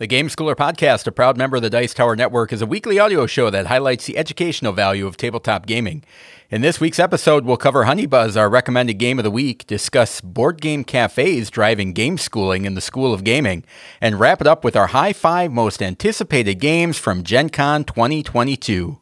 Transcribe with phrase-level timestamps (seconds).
[0.00, 2.98] The Game Schooler Podcast, a proud member of the Dice Tower Network, is a weekly
[2.98, 6.02] audio show that highlights the educational value of tabletop gaming.
[6.48, 10.62] In this week's episode, we'll cover Honeybuzz, our recommended game of the week, discuss board
[10.62, 13.62] game cafes driving game schooling in the School of Gaming,
[14.00, 18.98] and wrap it up with our high five most anticipated games from Gen Con 2022.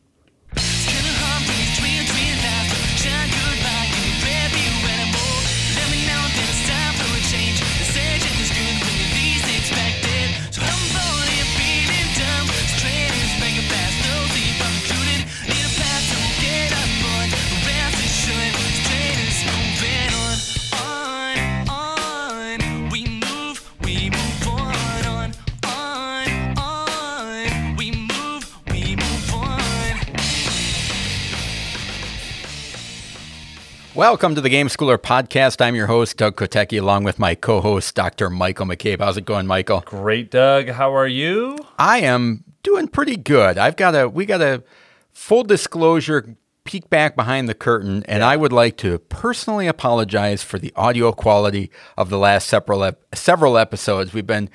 [33.99, 35.61] Welcome to the Game Schooler podcast.
[35.61, 38.31] I'm your host, Doug Kotecki, along with my co host, Dr.
[38.31, 39.01] Michael McCabe.
[39.01, 39.81] How's it going, Michael?
[39.81, 40.69] Great, Doug.
[40.69, 41.59] How are you?
[41.81, 43.59] I am doing pretty good.
[43.59, 44.63] I've got a, we got a
[45.11, 48.29] full disclosure peek back behind the curtain, and yeah.
[48.29, 53.03] I would like to personally apologize for the audio quality of the last several, ep-
[53.17, 54.13] several episodes.
[54.13, 54.49] We've been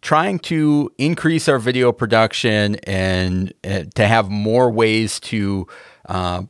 [0.00, 5.66] trying to increase our video production and uh, to have more ways to
[6.08, 6.44] uh,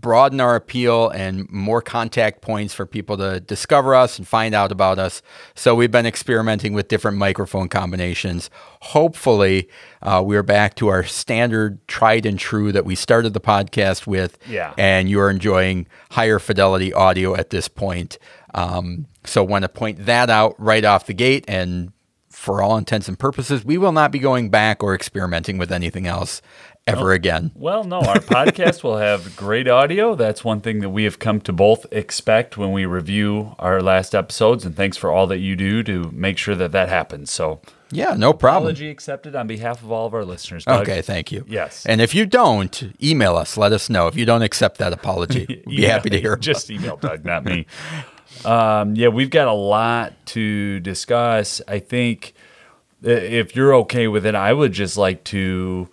[0.00, 4.72] broaden our appeal and more contact points for people to discover us and find out
[4.72, 5.22] about us.
[5.54, 8.50] So we've been experimenting with different microphone combinations.
[8.80, 9.68] Hopefully,
[10.02, 14.38] uh, we're back to our standard tried and true that we started the podcast with.
[14.48, 14.74] Yeah.
[14.78, 18.18] And you're enjoying higher fidelity audio at this point.
[18.54, 21.92] Um, so want to point that out right off the gate and
[22.30, 26.06] for all intents and purposes, we will not be going back or experimenting with anything
[26.06, 26.40] else
[26.90, 27.50] ever again.
[27.54, 30.14] Well, no, our podcast will have great audio.
[30.14, 34.14] That's one thing that we have come to both expect when we review our last
[34.14, 34.64] episodes.
[34.64, 37.30] And thanks for all that you do to make sure that that happens.
[37.30, 37.60] So,
[37.90, 38.64] yeah, no problem.
[38.64, 40.64] Apology accepted on behalf of all of our listeners.
[40.64, 40.82] Doug.
[40.82, 41.44] Okay, thank you.
[41.48, 41.84] Yes.
[41.86, 43.56] And if you don't, email us.
[43.56, 44.06] Let us know.
[44.06, 46.36] If you don't accept that apology, we'd be happy to hear.
[46.36, 47.66] Just email Doug, not me.
[48.44, 51.60] Um, yeah, we've got a lot to discuss.
[51.68, 52.32] I think
[53.02, 55.88] if you're okay with it, I would just like to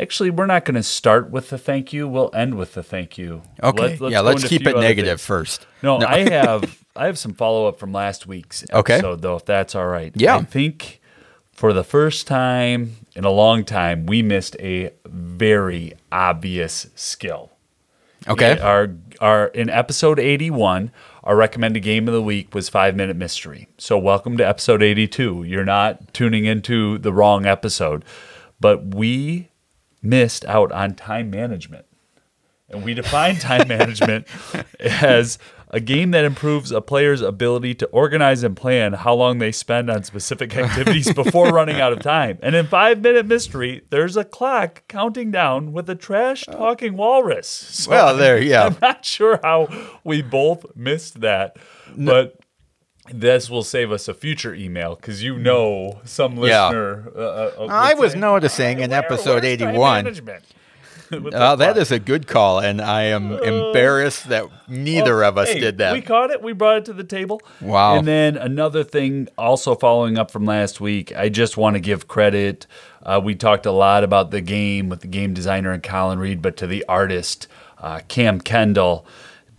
[0.00, 2.06] Actually, we're not going to start with the thank you.
[2.06, 3.42] We'll end with the thank you.
[3.62, 3.96] Okay.
[3.96, 5.26] Let, yeah, let's keep it negative things.
[5.26, 5.66] first.
[5.82, 6.06] No, no.
[6.06, 9.20] I have I have some follow up from last week's episode okay.
[9.20, 10.12] though, if that's all right.
[10.14, 10.36] Yeah.
[10.36, 11.00] I think
[11.52, 17.50] for the first time in a long time, we missed a very obvious skill.
[18.28, 18.58] Okay.
[18.58, 20.92] Our our in episode 81,
[21.24, 23.68] our recommended game of the week was 5 Minute Mystery.
[23.78, 25.42] So welcome to episode 82.
[25.42, 28.04] You're not tuning into the wrong episode.
[28.60, 29.48] But we
[30.02, 31.86] missed out on time management.
[32.70, 34.26] And we define time management
[34.78, 35.38] as
[35.70, 39.90] a game that improves a player's ability to organize and plan how long they spend
[39.90, 42.38] on specific activities before running out of time.
[42.42, 46.52] And in Five Minute Mystery, there's a clock counting down with a trash oh.
[46.52, 47.48] talking walrus.
[47.48, 48.64] So well, there, yeah.
[48.66, 49.68] I'm not sure how
[50.04, 51.56] we both missed that,
[51.96, 52.37] but
[53.12, 57.10] this will save us a future email because you know some listener.
[57.14, 57.20] Yeah.
[57.20, 60.06] Uh, uh, I was say, noticing in episode eighty-one.
[61.10, 65.38] Uh, that is a good call, and I am uh, embarrassed that neither well, of
[65.38, 65.94] us hey, did that.
[65.94, 66.42] We caught it.
[66.42, 67.40] We brought it to the table.
[67.62, 67.96] Wow.
[67.96, 72.08] And then another thing, also following up from last week, I just want to give
[72.08, 72.66] credit.
[73.02, 76.42] Uh, we talked a lot about the game with the game designer and Colin Reed,
[76.42, 77.48] but to the artist,
[77.78, 79.06] uh, Cam Kendall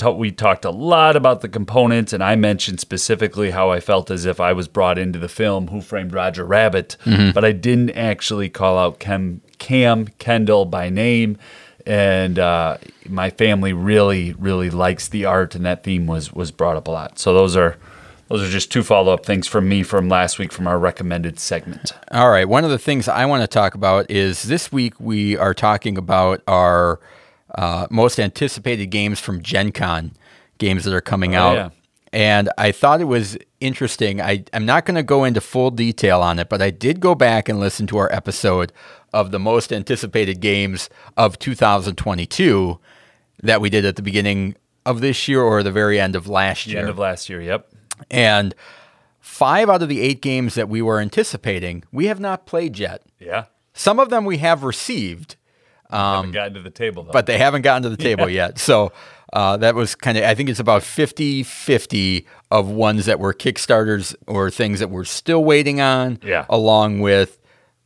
[0.02, 4.26] we talked a lot about the components, and I mentioned specifically how I felt as
[4.26, 7.32] if I was brought into the film Who Framed Roger Rabbit, mm-hmm.
[7.32, 11.38] but I didn't actually call out Cam, Cam Kendall by name.
[11.86, 12.78] And uh,
[13.08, 16.92] my family really, really likes the art, and that theme was was brought up a
[16.92, 17.18] lot.
[17.18, 17.78] So those are
[18.30, 21.40] those are just two follow up things from me from last week from our recommended
[21.40, 21.92] segment.
[22.12, 22.48] All right.
[22.48, 25.98] One of the things I want to talk about is this week we are talking
[25.98, 27.00] about our
[27.56, 30.12] uh, most anticipated games from Gen Con,
[30.58, 31.56] games that are coming oh, out.
[31.56, 31.70] Yeah.
[32.12, 34.20] And I thought it was interesting.
[34.20, 37.14] I, I'm not going to go into full detail on it, but I did go
[37.14, 38.74] back and listen to our episode
[39.13, 42.80] of the most anticipated games of 2022
[43.44, 44.56] that we did at the beginning
[44.86, 46.80] of this year or the very end of last the year.
[46.81, 47.72] End of last year, yep.
[48.10, 48.56] And
[49.19, 53.04] five out of the eight games that we were anticipating, we have not played yet.
[53.19, 53.46] Yeah.
[53.74, 55.36] Some of them we have received,
[55.89, 57.12] um, haven't gotten to the table, though.
[57.12, 58.47] But they haven't gotten to the table yeah.
[58.47, 58.59] yet.
[58.59, 58.91] So
[59.33, 63.33] uh, that was kind of, I think it's about 50 50 of ones that were
[63.33, 66.45] Kickstarters or things that we're still waiting on, yeah.
[66.50, 67.39] along with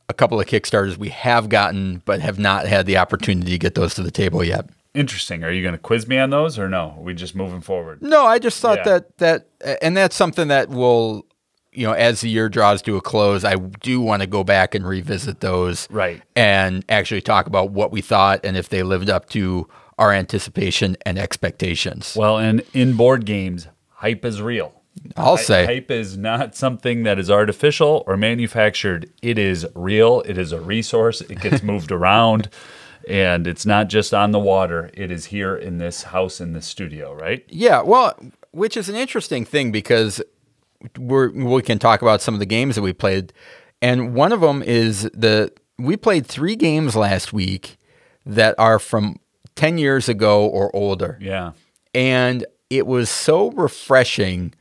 [0.09, 3.75] a couple of Kickstarters we have gotten, but have not had the opportunity to get
[3.75, 4.69] those to the table yet.
[4.93, 5.43] Interesting.
[5.43, 6.95] Are you going to quiz me on those or no?
[6.97, 8.01] Are we just moving forward?
[8.01, 8.99] No, I just thought yeah.
[8.99, 11.25] that, that, and that's something that will
[11.73, 14.75] you know, as the year draws to a close, I do want to go back
[14.75, 16.21] and revisit those, Right.
[16.35, 19.67] and actually talk about what we thought and if they lived up to
[19.97, 22.15] our anticipation and expectations.
[22.15, 24.73] Well, and in board games, hype is real.
[25.17, 29.09] I'll say, hype is not something that is artificial or manufactured.
[29.21, 30.21] It is real.
[30.21, 31.21] It is a resource.
[31.21, 32.49] It gets moved around,
[33.07, 34.91] and it's not just on the water.
[34.93, 37.43] It is here in this house in this studio, right?
[37.49, 38.17] yeah, well,
[38.51, 40.21] which is an interesting thing because
[40.97, 43.33] we're, we can talk about some of the games that we played,
[43.81, 47.77] and one of them is the we played three games last week
[48.25, 49.17] that are from
[49.55, 51.17] ten years ago or older.
[51.21, 51.51] Yeah.
[51.93, 54.53] And it was so refreshing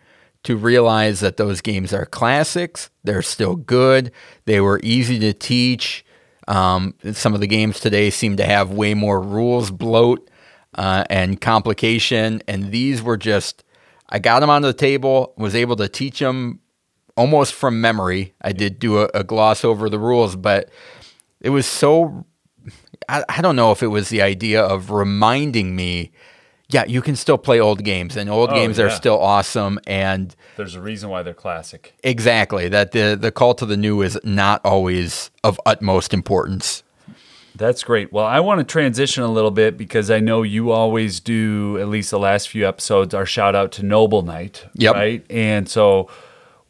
[0.43, 2.91] to realize that those games are classics.
[3.05, 4.11] They're still good.
[4.45, 6.05] They were easy to teach.
[6.49, 10.29] Um, some of the games today seem to have way more rules bloat
[10.75, 12.43] uh, and complication.
[12.49, 13.63] And these were just,
[14.13, 16.61] I got them onto the table, was able to teach them
[17.17, 18.35] almost from memory.
[18.43, 20.69] I did do a, a gloss over the rules, but
[21.41, 22.27] it was so
[23.09, 26.13] I, I don't know if it was the idea of reminding me,
[26.69, 29.81] yeah, you can still play old games and old Oh, games are still awesome.
[29.87, 31.95] And There's a reason why they're classic.
[32.05, 36.83] exactly that the, the call to the new is not always of utmost importance.
[37.55, 38.13] That's great.
[38.13, 41.89] Well, I want to transition a little bit because I know you always do, at
[41.89, 44.67] least the last few episodes, our shout out to Noble Knight.
[44.75, 44.95] Yep.
[44.95, 45.27] Right.
[45.31, 46.09] And so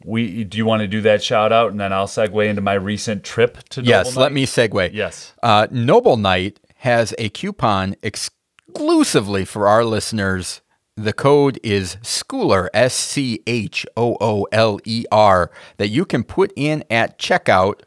[0.05, 2.73] we do you want to do that shout out and then I'll segue into my
[2.73, 4.93] recent trip to Noble yes, let me segue.
[4.93, 5.33] Yes.
[5.41, 10.61] Uh, Noble Knight has a coupon exclusively for our listeners.
[10.95, 16.23] The code is Schooler, S C H O O L E R, that you can
[16.23, 17.81] put in at checkout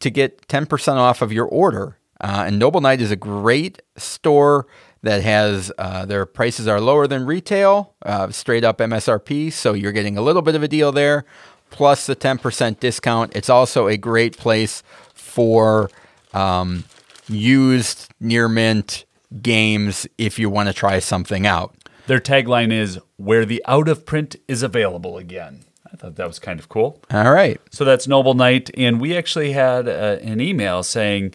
[0.00, 1.97] to get 10% off of your order.
[2.20, 4.66] Uh, and Noble Knight is a great store
[5.02, 9.52] that has uh, their prices are lower than retail, uh, straight up MSRP.
[9.52, 11.24] So you're getting a little bit of a deal there,
[11.70, 13.36] plus the 10% discount.
[13.36, 14.82] It's also a great place
[15.14, 15.90] for
[16.34, 16.84] um,
[17.28, 19.04] used near mint
[19.42, 21.74] games if you want to try something out.
[22.06, 25.64] Their tagline is where the out of print is available again.
[25.92, 27.00] I thought that was kind of cool.
[27.10, 27.60] All right.
[27.70, 28.70] So that's Noble Knight.
[28.74, 31.34] And we actually had uh, an email saying,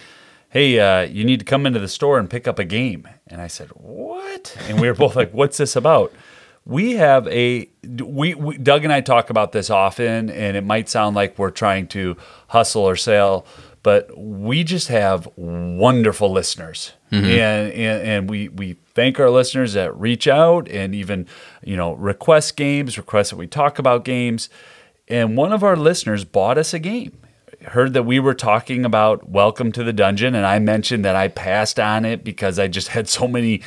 [0.53, 3.07] hey, uh, you need to come into the store and pick up a game.
[3.25, 4.55] And I said, what?
[4.67, 6.13] And we were both like, what's this about?
[6.63, 10.89] We have a, we, we, Doug and I talk about this often, and it might
[10.89, 12.15] sound like we're trying to
[12.49, 13.47] hustle or sell,
[13.81, 16.93] but we just have wonderful listeners.
[17.09, 21.27] And, and, and we, we thank our listeners that reach out and even,
[21.63, 24.49] you know, request games, request that we talk about games.
[25.07, 27.17] And one of our listeners bought us a game
[27.65, 31.27] heard that we were talking about Welcome to the Dungeon, and I mentioned that I
[31.27, 33.61] passed on it because I just had so many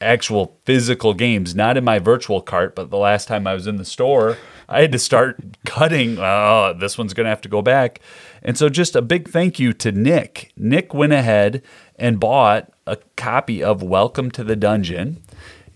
[0.00, 3.76] actual physical games, not in my virtual cart, but the last time I was in
[3.76, 4.36] the store,
[4.68, 6.18] I had to start cutting.
[6.18, 8.00] Oh, this one's going to have to go back.
[8.42, 10.52] And so, just a big thank you to Nick.
[10.56, 11.62] Nick went ahead
[11.96, 15.22] and bought a copy of Welcome to the Dungeon.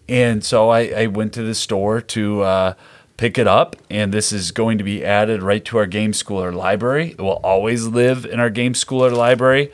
[0.08, 2.74] And so I, I went to the store to uh,
[3.16, 6.52] pick it up, and this is going to be added right to our Game Schooler
[6.54, 7.10] library.
[7.12, 9.72] It will always live in our Game Schooler library.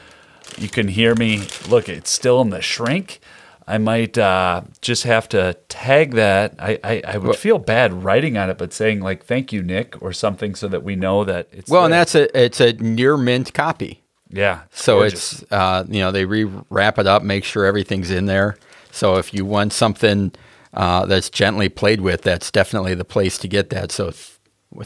[0.59, 1.47] You can hear me.
[1.69, 3.21] Look, it's still in the shrink.
[3.67, 6.55] I might uh, just have to tag that.
[6.59, 10.03] I, I, I would feel bad writing on it, but saying like "Thank you, Nick"
[10.03, 13.17] or something, so that we know that it's Well, and that's a it's a near
[13.17, 14.03] mint copy.
[14.29, 14.63] yeah.
[14.73, 15.43] So gorgeous.
[15.43, 18.57] it's uh, you know they re-wrap it up, make sure everything's in there.
[18.91, 20.33] So if you want something
[20.75, 23.91] uh, that's gently played with, that's definitely the place to get that.
[23.93, 24.39] So th-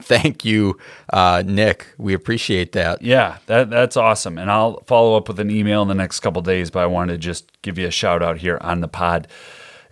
[0.02, 0.78] thank you,
[1.12, 1.88] uh, Nick.
[1.98, 3.02] We appreciate that.
[3.02, 4.38] Yeah, that that's awesome.
[4.38, 7.12] And I'll follow up with an email in the next couple days, but I wanted
[7.12, 9.28] to just give you a shout out here on the pod.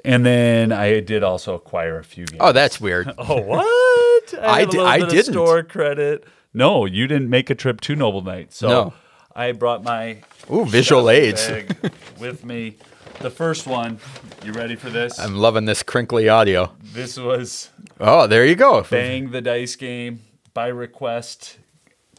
[0.04, 2.40] And then I did also acquire a few games.
[2.40, 3.12] Oh, that's weird.
[3.18, 4.34] Oh, what?
[4.42, 5.32] I di- little I didn't.
[5.32, 6.24] store credit.
[6.54, 8.52] No, you didn't make a trip to Noble Knight.
[8.52, 8.94] So No.
[9.34, 10.18] I brought my
[10.52, 11.48] Ooh, visual aids.
[12.18, 12.76] with me.
[13.22, 13.98] The first one,
[14.44, 15.16] you ready for this?
[15.20, 16.72] I'm loving this crinkly audio.
[16.82, 18.82] this was Oh, there you go.
[18.82, 21.58] Bang the Dice game by request.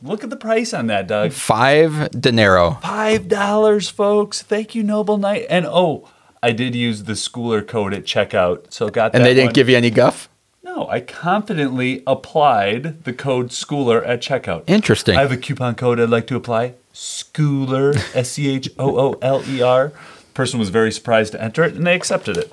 [0.02, 1.34] Look at the price on that, Doug.
[1.34, 2.78] Five dinero.
[2.82, 4.42] Five dollars, folks.
[4.42, 5.46] Thank you, Noble Knight.
[5.50, 6.08] And oh,
[6.42, 9.18] I did use the schooler code at checkout, so got that.
[9.18, 9.54] And they didn't one.
[9.54, 10.30] give you any guff?
[10.64, 14.64] No, I confidently applied the code schooler at checkout.
[14.68, 15.18] Interesting.
[15.18, 16.76] I have a coupon code I'd like to apply.
[16.94, 19.92] Schooler, S C H O O L E R.
[20.34, 22.52] Person was very surprised to enter it, and they accepted it.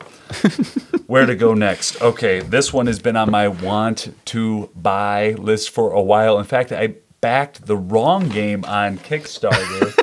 [1.07, 2.01] Where to go next?
[2.03, 6.39] Okay, this one has been on my want to buy list for a while.
[6.39, 9.97] In fact, I backed the wrong game on Kickstarter,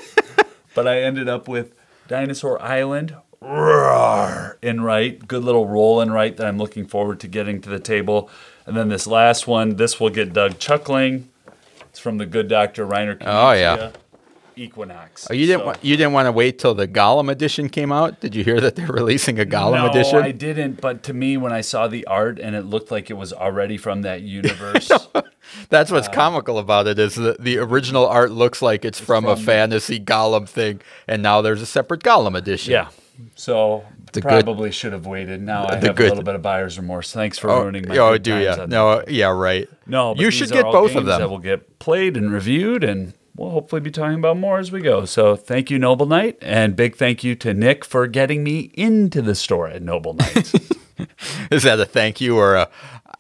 [0.75, 1.75] but I ended up with
[2.07, 3.15] Dinosaur Island.
[3.39, 7.69] Roar, and right, good little roll in right that I'm looking forward to getting to
[7.69, 8.31] the table.
[8.65, 11.29] And then this last one, this will get Doug chuckling.
[11.81, 12.86] It's from the good Dr.
[12.86, 13.17] Reiner.
[13.22, 13.91] Oh, yeah.
[14.58, 15.28] Equinox.
[15.30, 17.92] Oh, you didn't So- wa- you didn't want to wait till the Gollum edition came
[17.92, 18.20] out?
[18.20, 20.20] Did you hear that they're releasing a Gollum no, edition?
[20.20, 20.82] No, I didn't.
[20.82, 23.78] But to me, when I saw the art and it looked like it was already
[23.78, 24.92] from that universe,
[25.70, 29.26] That's what's uh, comical about it is that the original art looks like it's, from,
[29.26, 32.74] a from- fantasy Gollum thing, and now there's a separate Gollum edition.
[32.74, 32.90] yeah.
[33.36, 33.84] So
[34.14, 35.42] The good- probably should have waited.
[35.42, 37.12] Now I have good- a little bit of buyer's remorse.
[37.12, 37.98] Thanks for Oh, ruining my.
[37.98, 38.66] oh, do ya?
[38.68, 39.68] No, yeah, right.
[39.88, 41.20] No, but you should get both of them.
[41.20, 44.82] That will get played and reviewed, and we'll hopefully be talking about more as we
[44.82, 45.06] go.
[45.06, 49.22] So thank you, Noble Knight, and big thank you to Nick for getting me into
[49.22, 50.53] the store at Noble Knight.
[51.51, 52.70] Is that a thank you or a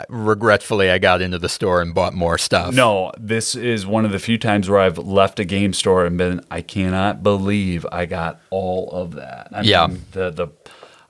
[0.09, 2.73] regretfully I got into the store and bought more stuff?
[2.73, 6.17] no, this is one of the few times where I've left a game store and
[6.17, 9.49] been, I cannot believe I got all of that.
[9.51, 9.87] I Yeah.
[9.87, 10.47] mean, the the.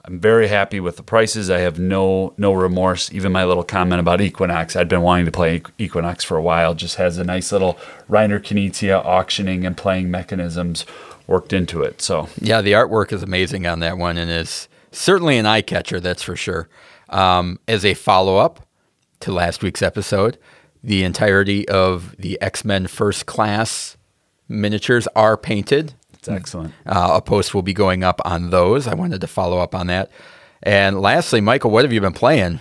[0.08, 1.50] I'm very happy with the prices.
[1.50, 3.12] I have no no remorse.
[3.12, 6.74] Even my little comment about Equinox, I'd been wanting to play Equinox for a while.
[6.74, 7.78] Just has a nice little
[8.10, 10.86] Reiner Knizia auctioning and playing mechanisms
[11.28, 12.02] worked into it.
[12.02, 16.00] So Yeah, the artwork is amazing on that one and is certainly an eye catcher,
[16.00, 16.70] that's for sure.
[17.10, 18.66] Um, as a follow up
[19.22, 20.38] to last week's episode,
[20.82, 23.98] the entirety of the X Men First Class
[24.48, 25.96] miniatures are painted.
[26.28, 26.74] It's excellent.
[26.86, 28.88] Uh, a post will be going up on those.
[28.88, 30.12] I wanted to follow up on that.
[30.64, 32.60] And lastly, Michael, what have you been playing?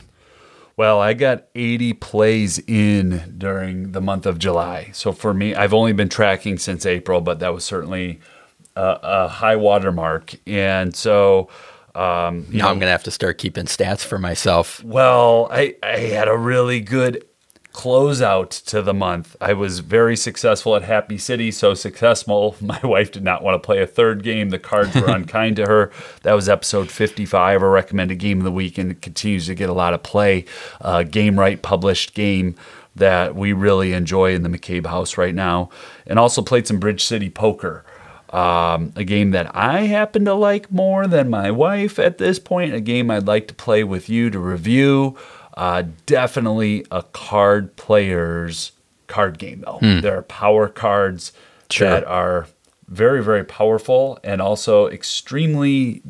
[0.77, 4.91] Well, I got 80 plays in during the month of July.
[4.93, 8.21] So for me, I've only been tracking since April, but that was certainly
[8.77, 10.35] a, a high watermark.
[10.47, 11.49] And so,
[11.95, 14.85] um, Now know, I'm going to have to start keeping stats for myself.
[14.85, 17.25] well, I, I had a really good
[17.76, 19.37] closeout to the month.
[19.38, 22.56] I was very successful at Happy City, so successful.
[22.62, 24.49] My wife did not want to play a third game.
[24.49, 25.92] The cards were unkind to her.
[26.23, 29.68] That was episode 55, a recommended game of the week, and it continues to get
[29.68, 30.47] a lot of play.
[30.80, 32.56] Uh, Gamewright published game
[32.95, 35.68] that we really enjoy in the McCabe house right now.
[36.06, 37.85] And also played some Bridge City Poker.
[38.30, 42.75] Um, a game that I happen to like more than my wife at this point.
[42.75, 45.16] A game I'd like to play with you to review.
[45.57, 48.73] Uh, definitely a card player's
[49.07, 49.79] card game, though.
[50.01, 51.33] There are power cards
[51.71, 51.89] Sure.
[51.89, 52.47] that are
[52.89, 56.03] very, very powerful and also extremely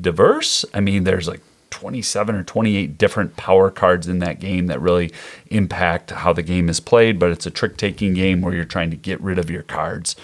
[0.00, 0.64] diverse.
[0.74, 5.10] I mean, there's like 27 or 28 different power cards in that game that really
[5.50, 8.90] impact how the game is played, but it's a trick taking game where you're trying
[8.90, 10.14] to get rid of your cards.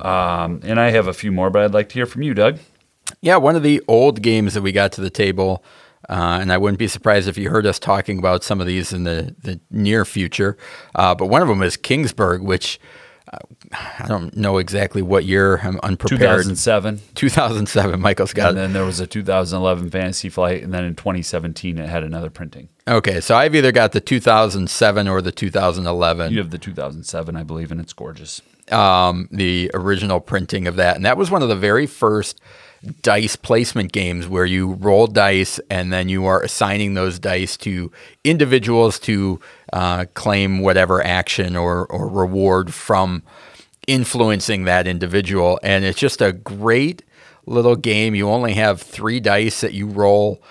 [0.00, 2.58] Um, and I have a few more, but I'd like to hear from you, Doug.
[3.20, 5.62] Yeah, one of the old games that we got to the table,
[6.08, 8.92] uh, and I wouldn't be surprised if you heard us talking about some of these
[8.92, 10.56] in the, the near future.
[10.94, 12.80] Uh, but one of them is Kingsburg, which
[13.32, 13.38] uh,
[14.00, 15.58] I don't know exactly what year.
[15.62, 16.20] I'm unprepared.
[16.44, 17.00] 2007.
[17.14, 18.00] 2007.
[18.00, 18.60] Michael's got And it.
[18.60, 22.68] then there was a 2011 Fantasy Flight, and then in 2017 it had another printing.
[22.88, 26.32] Okay, so I've either got the 2007 or the 2011.
[26.32, 28.42] You have the 2007, I believe, and it's gorgeous.
[28.70, 30.96] um, the original printing of that.
[30.96, 32.40] And that was one of the very first
[33.02, 37.92] dice placement games where you roll dice and then you are assigning those dice to
[38.24, 39.40] individuals to
[39.72, 43.22] uh, claim whatever action or, or reward from
[43.86, 45.60] influencing that individual.
[45.62, 47.04] And it's just a great
[47.46, 48.14] little game.
[48.14, 50.42] You only have three dice that you roll.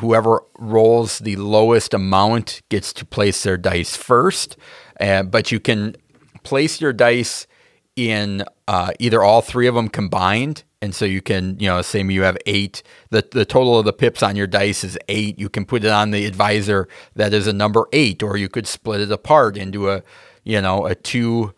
[0.00, 4.56] Whoever rolls the lowest amount gets to place their dice first.
[5.00, 5.96] Uh, but you can
[6.42, 7.46] place your dice
[7.96, 10.64] in uh, either all three of them combined.
[10.84, 13.92] And so you can, you know, say you have eight, the, the total of the
[13.94, 15.38] pips on your dice is eight.
[15.38, 18.66] You can put it on the advisor that is a number eight, or you could
[18.66, 20.02] split it apart into a,
[20.44, 21.54] you know, a two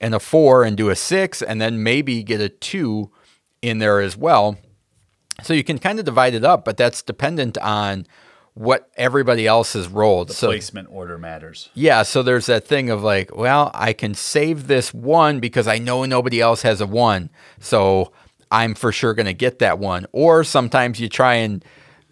[0.00, 3.10] and a four and do a six, and then maybe get a two
[3.60, 4.56] in there as well.
[5.42, 8.06] So you can kind of divide it up, but that's dependent on
[8.54, 10.30] what everybody else has rolled.
[10.30, 11.70] so Placement order matters.
[11.74, 15.78] yeah, so there's that thing of like, well, I can save this one because I
[15.78, 17.30] know nobody else has a one.
[17.60, 18.12] So
[18.52, 20.06] I'm for sure going to get that one.
[20.12, 21.64] Or sometimes you try and,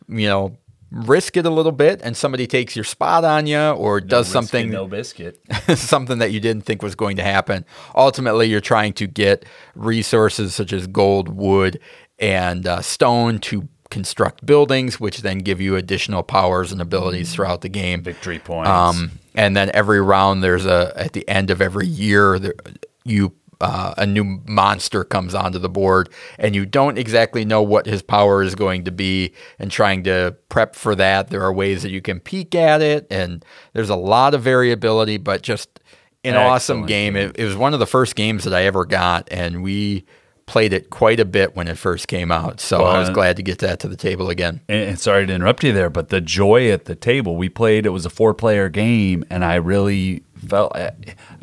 [0.08, 0.56] you know,
[0.90, 4.70] risk it a little bit and somebody takes your spot on you or does something
[4.70, 5.38] no biscuit.
[5.76, 7.64] something that you didn't think was going to happen.
[7.94, 9.44] Ultimately, you're trying to get
[9.74, 11.78] resources such as gold, wood,
[12.18, 17.60] and uh, stone to construct buildings, which then give you additional powers and abilities throughout
[17.60, 18.02] the game.
[18.02, 18.70] Victory points.
[18.70, 22.54] Um, and then every round, there's a at the end of every year, there,
[23.04, 27.86] you uh, a new monster comes onto the board, and you don't exactly know what
[27.86, 29.32] his power is going to be.
[29.58, 33.06] And trying to prep for that, there are ways that you can peek at it,
[33.10, 35.80] and there's a lot of variability, but just
[36.24, 37.16] an awesome game.
[37.16, 40.04] It, it was one of the first games that I ever got, and we
[40.46, 42.60] played it quite a bit when it first came out.
[42.60, 44.60] So I was glad to get that to the table again.
[44.68, 47.86] and, and sorry to interrupt you there, but the joy at the table we played,
[47.86, 50.92] it was a four player game, and I really felt I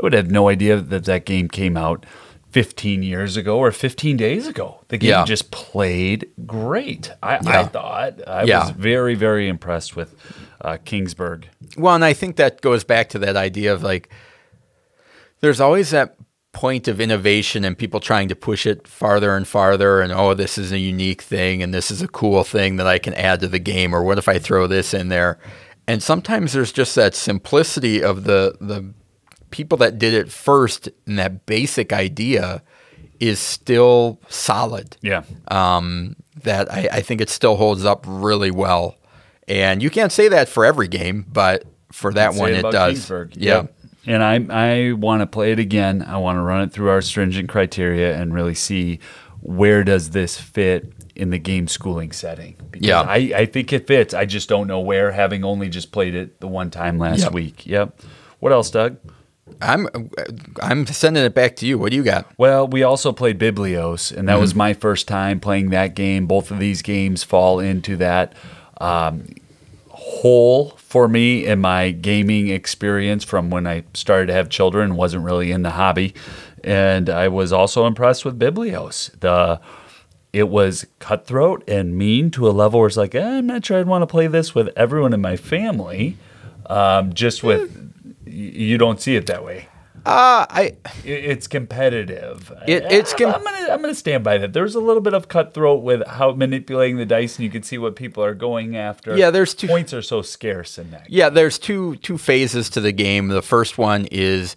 [0.02, 2.06] would have no idea that that game came out
[2.52, 4.84] 15 years ago or 15 days ago.
[4.88, 5.26] The game Yeah.
[5.26, 7.12] just played great.
[7.22, 8.62] I, I thought I Yeah.
[8.68, 10.16] was very very impressed with
[10.62, 11.44] uh, Kingsburg.
[11.78, 14.10] Well, and I think that goes back to that idea of like,
[15.42, 16.16] there's always that
[16.54, 20.02] point of innovation and people trying to push it farther and farther.
[20.02, 22.98] And oh, this is a unique thing and this is a cool thing that I
[22.98, 23.94] can add to the game.
[23.94, 25.38] Or what if I throw this in there?
[25.88, 28.94] And sometimes there's just that simplicity of the the
[29.52, 32.62] people that did it first and that basic idea
[33.20, 35.24] is still solid Yeah.
[35.48, 38.98] um, that I, I think it still holds up really well.
[39.48, 41.64] And you can't say that for every game, but
[41.94, 43.10] for that one, it does.
[43.34, 43.68] Yeah.
[44.06, 46.02] And I I want to play it again.
[46.04, 49.00] I want to run it through our stringent criteria and really see
[49.42, 52.56] where does this fit in the game schooling setting.
[52.72, 53.02] Because Yeah.
[53.02, 54.14] I, I think it fits.
[54.14, 57.32] I just don't know where, having only just played it the one time last Yep.
[57.34, 57.66] week.
[57.68, 58.00] Yep.
[58.40, 58.98] What else, Doug?
[59.62, 59.88] I'm
[60.62, 61.78] I'm sending it back to you.
[61.80, 62.28] What do you got?
[62.38, 64.58] Well, we also played Biblios, and that was Mm-hmm.
[64.60, 66.28] my first time playing that game.
[66.28, 68.34] Both of these games fall into that
[68.82, 69.26] um,
[69.90, 74.96] hole for me in my gaming experience from when I started to have children.
[74.96, 76.14] wasn't really in the hobby,
[76.64, 79.18] and I was also impressed with Biblios.
[79.22, 79.60] The
[80.34, 83.80] it was cutthroat and mean to a level where it's like, eh, I'm not sure
[83.80, 86.18] I'd want to play this with everyone in my family.
[86.68, 87.84] Um, just with
[88.26, 89.70] you don't see it that way.
[90.06, 90.62] Uh, I
[91.04, 92.52] It- It's competitive.
[92.68, 94.54] It- it's com- I'm gonna I'm gonna stand by that.
[94.54, 97.78] There's a little bit of cutthroat with how manipulating the dice, and you can see
[97.78, 99.18] what people are going after.
[99.18, 101.08] Yeah, there's two- points are so scarce in that.
[101.10, 101.30] yeah.
[101.30, 103.30] There's two two phases to the game.
[103.30, 104.56] The first one is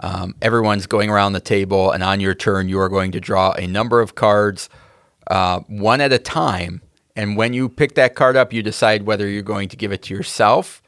[0.00, 3.52] um, everyone's going around the table, and on your turn, you are going to draw
[3.52, 4.68] a number of cards,
[5.28, 6.82] uh, one at a time.
[7.14, 10.02] And when you pick that card up, you decide whether you're going to give it
[10.04, 10.82] to yourself,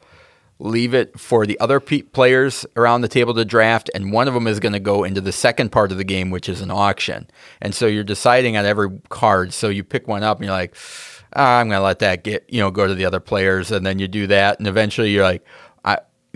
[0.57, 4.33] leave it for the other pe- players around the table to draft, and one of
[4.33, 6.71] them is going to go into the second part of the game, which is an
[6.71, 7.27] auction.
[7.61, 9.53] And so you're deciding on every card.
[9.53, 10.75] So you pick one up, and you're like,
[11.35, 13.85] ah, I'm going to let that get you know go to the other players, and
[13.85, 15.45] then you do that, and eventually you're like.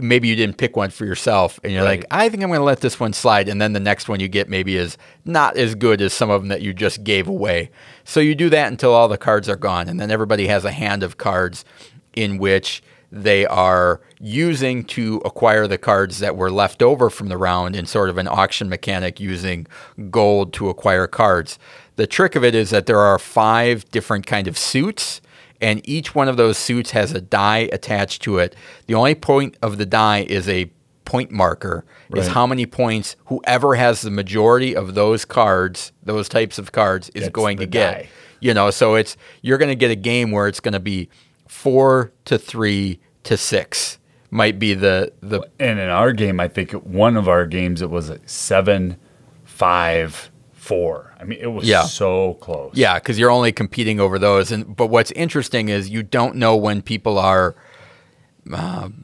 [0.01, 1.99] Maybe you didn't pick one for yourself, and you're Right.
[1.99, 4.19] like, I think I'm going to let this one slide, and then the next one
[4.19, 7.27] you get maybe is not as good as some of them that you just gave
[7.27, 7.69] away.
[8.03, 10.71] So you do that until all the cards are gone, and then everybody has a
[10.71, 11.65] hand of cards
[12.13, 12.81] in which
[13.11, 17.85] they are using to acquire the cards that were left over from the round in
[17.87, 19.65] sort of an auction mechanic using
[20.11, 21.57] gold to acquire cards.
[21.95, 25.21] The trick of it is that there are five different kind of suits
[25.61, 28.55] and each one of those suits has a die attached to it.
[28.87, 30.71] The only point of the die is a
[31.05, 36.59] point marker is how many points whoever has the majority of those cards, those types
[36.59, 37.93] of cards is Gets going to get.
[37.93, 38.09] die.
[38.41, 41.09] You know, so it's you're going to get a game where it's going to be
[41.47, 43.99] 4 to 3 to 6
[44.31, 47.89] might be the the And in our game, I think one of our games it
[47.89, 48.97] was a seven,
[49.43, 51.08] five, four.
[51.19, 51.83] I mean, it was Yeah.
[51.83, 52.71] so close.
[52.75, 54.51] Yeah, because you're only competing over those.
[54.51, 57.55] And but what's interesting is you don't know when people are
[58.53, 59.03] um,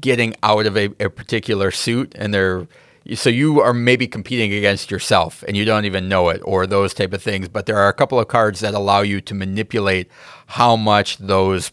[0.00, 2.66] getting out of a, a particular suit, and they're
[3.14, 6.94] so you are maybe competing against yourself, and you don't even know it, or those
[6.94, 7.48] type of things.
[7.48, 10.08] But there are a couple of cards that allow you to manipulate
[10.46, 11.72] how much those.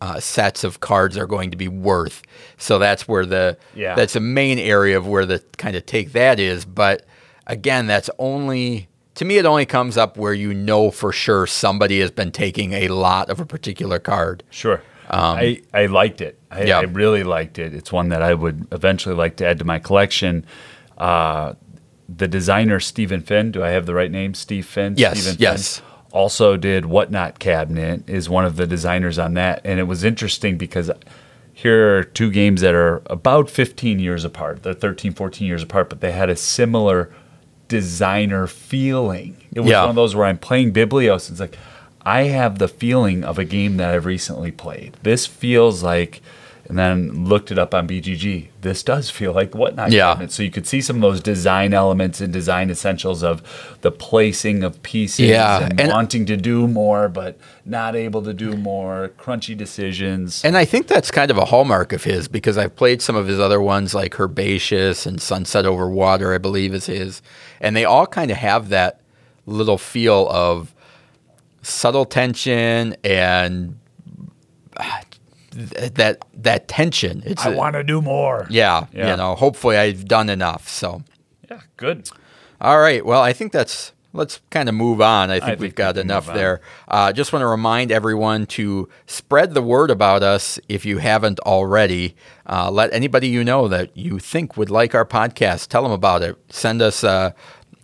[0.00, 2.20] Uh, sets of cards are going to be worth,
[2.58, 3.94] so that's where the Yeah.
[3.94, 6.66] that's the main area of where the kind of take that is.
[6.66, 7.06] But
[7.46, 9.38] again, that's only to me.
[9.38, 13.30] It only comes up where you know for sure somebody has been taking a lot
[13.30, 14.42] of a particular card.
[14.50, 14.82] Sure.
[15.10, 16.38] I, I liked it.
[16.50, 16.78] I, Um, Yeah.
[16.78, 17.74] I really liked it.
[17.74, 20.46] It's one that I would eventually like to add to my collection.
[20.96, 21.54] Uh,
[22.08, 24.34] the designer Stephen Finn, do I have the right name?
[24.34, 24.94] Steve Finn?
[24.96, 25.78] Yes, Stephen yes.
[25.78, 29.60] Finn, also did Whatnot Cabinet, is one of the designers on that.
[29.64, 30.90] And it was interesting because
[31.52, 34.62] here are two games that are about 15 years apart.
[34.62, 37.10] They're 13, 14 years apart, but they had a similar
[37.68, 39.36] designer feeling.
[39.54, 39.80] It was Yeah.
[39.82, 41.28] one of those where I'm playing Biblios.
[41.28, 41.58] And it's like,
[42.04, 44.94] I have the feeling of a game that I've recently played.
[45.02, 46.20] This feels like,
[46.68, 48.48] and then looked it up on BGG.
[48.62, 50.12] This does feel like Whatnot Yeah.
[50.12, 50.32] Cabinet.
[50.32, 53.42] So you could see some of those design elements and design essentials of
[53.82, 58.32] the placing of pieces Yeah, and, and- wanting to do more, but not able to
[58.32, 60.42] do more, crunchy decisions.
[60.44, 63.26] And I think that's kind of a hallmark of his because I've played some of
[63.26, 67.20] his other ones like Herbaceous and Sunset Over Water, I believe is his.
[67.64, 69.00] And they all kind of have that
[69.46, 70.74] little feel of
[71.62, 73.78] subtle tension and
[74.76, 75.00] ah,
[75.50, 77.22] th- that that tension.
[77.24, 78.46] It's I want to do more.
[78.50, 79.10] yeah, Yeah.
[79.12, 80.68] you know, hopefully I've done enough.
[80.68, 81.02] So
[81.50, 82.10] Yeah, good.
[82.60, 83.04] all right.
[83.04, 85.30] Well, I think that's let's kind of move on.
[85.30, 86.60] I think think we've we got enough there.
[86.88, 91.40] Uh, just want to remind everyone to spread the word about us if you haven't
[91.40, 92.16] already.
[92.46, 96.22] Uh, let anybody you know that you think would like our podcast, tell them about
[96.22, 96.36] it.
[96.48, 97.34] Send us a,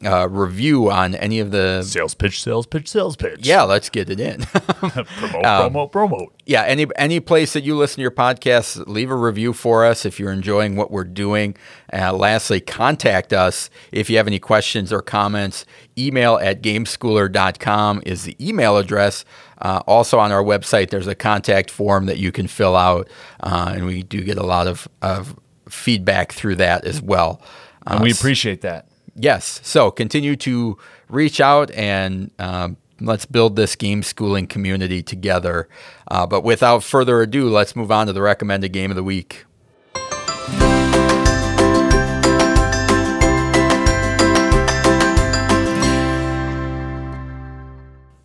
[0.03, 1.83] a review on any of the.
[1.83, 3.41] Sales pitch, sales pitch, sales pitch.
[3.47, 4.41] Yeah, let's get it in.
[4.43, 6.35] promote, Um, promote, promote.
[6.47, 10.07] yeah, any any place that you listen to your podcast, leave a review for us
[10.07, 11.57] if you're enjoying what we're doing.
[11.93, 15.67] Uh, lastly, contact us if you have any questions or comments.
[15.99, 19.25] Email at gameschooler.com is the email address.
[19.61, 23.09] Uh, also on our website, there's a contact form that you can fill out,
[23.41, 27.43] uh, and we do get a lot of, of feedback through that as well.
[27.87, 28.87] Uh, And we appreciate that.
[29.14, 29.61] Yes.
[29.62, 35.68] So continue to reach out and um, let's build this game schooling community together.
[36.09, 39.44] Uh, but without further ado, let's move on to the recommended game of the week.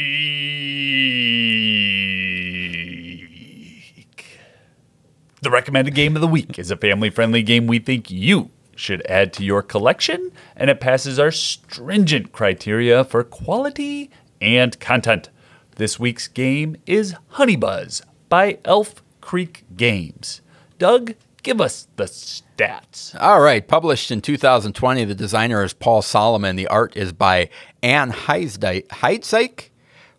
[5.40, 9.04] The recommended game of the week is a family friendly game we think you should
[9.06, 14.08] add to your collection, and it passes our stringent criteria for quality
[14.40, 15.30] and content.
[15.74, 20.42] This week's game is Honeybuzz by Elf Creek Games.
[20.78, 23.20] Doug, give us the stats.
[23.20, 23.66] All right.
[23.66, 26.54] Published in 2020, the designer is Paul Salomon.
[26.54, 27.50] The art is by
[27.82, 29.70] Anne Heidsieck.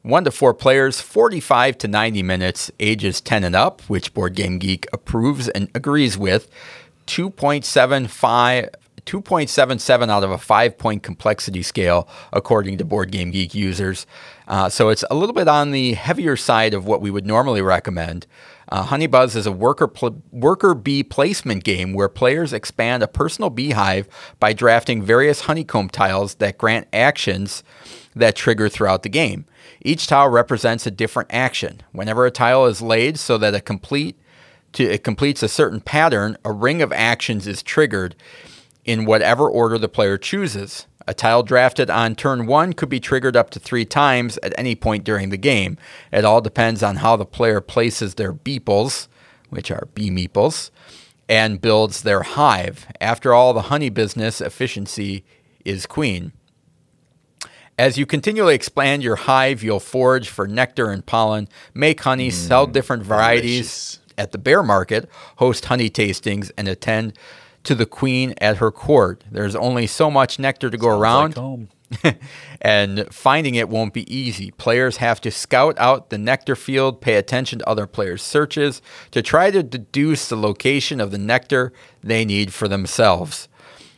[0.02, 4.58] One to four players, 45 to 90 minutes, ages 10 and up, which Board Game
[4.58, 6.50] Geek approves and agrees with.
[7.08, 8.70] 2.75.
[9.06, 14.06] 2.77 out of a five point complexity scale, according to Board Game Geek users.
[14.48, 17.62] Uh, so it's a little bit on the heavier side of what we would normally
[17.62, 18.28] recommend.
[18.72, 24.08] Uh, is a worker pl- worker bee placement game where players expand a personal beehive
[24.40, 27.64] by drafting various honeycomb tiles that grant actions
[28.20, 29.46] that trigger throughout the game.
[29.82, 31.82] Each tile represents a different action.
[31.92, 34.16] Whenever a tile is laid so that a complete
[34.74, 38.16] to, it completes a certain pattern, a ring of actions is triggered
[38.86, 40.86] in whatever order the player chooses.
[41.08, 44.76] A tile drafted on turn one could be triggered up to three times at any
[44.76, 45.78] point during the game.
[46.12, 49.08] It all depends on how the player places their beeples,
[49.50, 50.70] which are bee meeples,
[51.28, 52.86] and builds their hive.
[53.02, 55.26] After all, the honey business efficiency
[55.66, 56.32] is queen.
[57.80, 62.68] As you continually expand your hive, you'll forage for nectar and pollen, make honey, sell
[62.68, 64.00] mm, different varieties delicious.
[64.18, 67.14] at the bear market, host honey tastings, and attend
[67.64, 69.24] to the queen at her court.
[69.32, 71.38] There's only so much nectar to go around,
[72.04, 72.20] Like
[72.62, 74.52] and finding it won't be easy.
[74.52, 79.22] Players have to scout out the nectar field, pay attention to other players' searches to
[79.22, 81.72] try to deduce the location of the nectar
[82.04, 83.48] they need for themselves.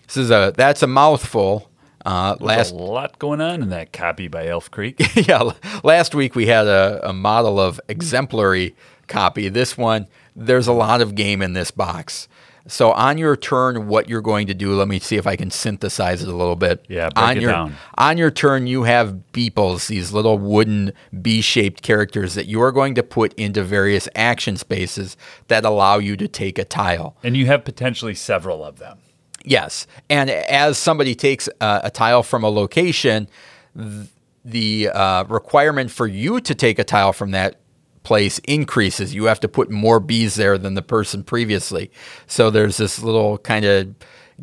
[0.06, 1.71] This is a that's a mouthful.
[2.06, 4.96] Uh, last a lot going on in that copy by Elf Creek.
[5.28, 5.52] yeah,
[5.84, 8.76] last week we had a, a model of exemplary
[9.08, 9.50] copy.
[9.50, 12.28] This one, there's a lot of game in this box.
[12.68, 15.50] So on your turn, what you're going to do, let me see if I can
[15.50, 16.86] synthesize it a little bit.
[16.88, 17.76] Yeah, break on it your, down.
[17.98, 22.94] On your turn, you have beeples, these little wooden B-shaped characters that you are going
[22.96, 27.18] to put into various action spaces that allow you to take a tile.
[27.24, 29.00] and you have potentially several of them.
[29.44, 33.28] Yes, and as somebody takes uh, a tile from a location,
[33.76, 34.08] th-
[34.46, 37.58] the uh, requirement for you to take a tile from that
[38.04, 39.14] place increases.
[39.14, 41.92] You have to put more bees there than the person previously.
[42.28, 43.94] So there's this little kind of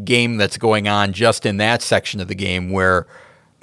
[0.04, 3.06] game that's going on just in that section of the game where.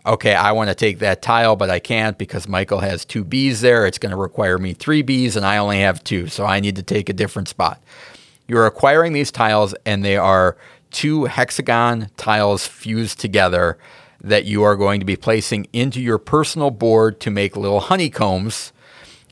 [0.07, 3.61] Okay, I want to take that tile, but I can't because Michael has two bees
[3.61, 3.87] there.
[3.87, 6.75] It's going to require me three bees, and I only have two, so I need
[6.75, 7.81] to take a different spot.
[8.47, 10.57] You're acquiring these tiles, and they are
[10.95, 13.77] two hexagon tiles fused together
[14.21, 18.71] that you are going to be placing into your personal board to make little honeycombs.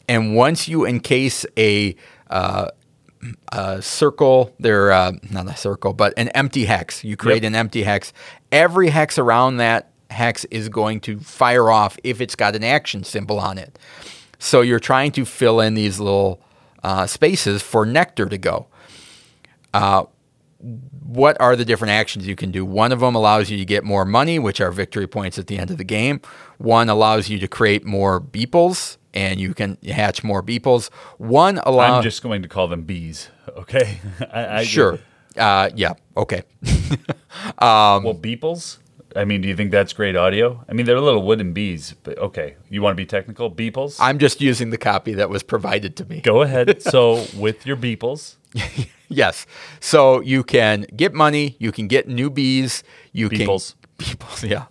[0.10, 1.96] And once you encase a,
[2.30, 2.68] uh,
[3.54, 7.48] a circle, they're uh, not a circle, but an empty hex, you create Yep.
[7.52, 8.12] an empty hex.
[8.52, 13.06] Every hex around that hex is going to fire off if it's got an action
[13.06, 13.80] symbol on it.
[14.38, 16.42] So you're trying to fill in these little
[16.84, 18.68] uh, spaces for nectar to go
[20.64, 22.66] what are the different actions you can do?
[22.66, 25.58] One of them allows you to get more money, which are victory points at the
[25.58, 26.22] end of the game.
[26.58, 30.90] One allows you to create more beeples, and you can hatch more beeples.
[31.18, 33.30] One allows I'm just going to call them bees.
[33.50, 34.00] Okay.
[34.32, 35.00] I, I, sure,
[35.38, 36.44] uh, yeah, okay.
[37.60, 38.78] Well, beeples.
[39.16, 40.64] I mean, do you think that's great audio?
[40.68, 42.56] I mean, they're little wooden bees, but okay.
[42.70, 43.52] You want to be technical?
[43.52, 43.98] Beeples?
[44.00, 46.22] I'm just using the copy that was provided to me.
[46.22, 46.82] Go ahead.
[46.94, 48.36] so, with your beeples,
[49.14, 49.46] Yes.
[49.80, 53.76] So you can get money, you can get new bees, you Beeples.
[53.98, 54.66] can Beeples, yeah.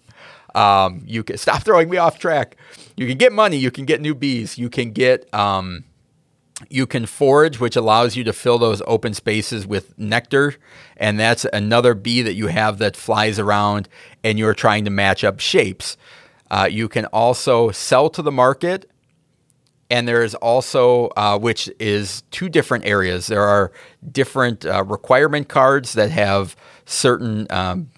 [0.55, 2.57] Um, you can stop throwing me off track.
[2.97, 5.85] You can get money, you can get new bees, you can get um,
[6.71, 10.55] you can forage, which allows you to fill those open spaces with nectar,
[10.97, 13.89] and that's another bee that you have that flies around,
[14.23, 15.97] and you're trying to match up shapes.
[16.51, 18.89] Uh, you can also sell to the market
[19.91, 23.73] and there is also uh, which is two different areas there are
[24.11, 27.89] different uh, requirement cards that have certain um,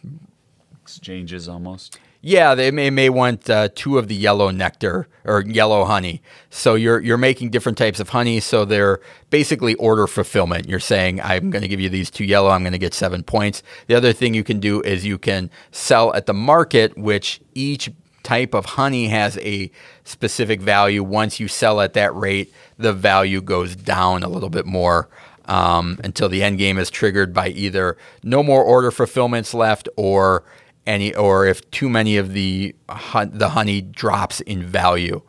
[0.85, 1.99] exchanges almost.
[2.25, 6.23] Yeah they may, may want uh, two of the yellow nectar or yellow honey.
[6.51, 10.69] So you're you're making different types of honey so they're basically order fulfillment.
[10.69, 13.23] You're saying i'm going to give you these two yellow i'm going to get seven
[13.23, 13.63] points.
[13.87, 17.91] The other thing you can do is you can sell at the market which each
[18.23, 19.71] type of honey has a
[20.03, 21.05] specific value.
[21.05, 25.09] Once you sell at that rate, the value goes down a little bit more
[25.45, 30.43] um, until the end game is triggered by either no more order fulfillments left or
[30.87, 35.23] any or if too many of the the honey drops in value.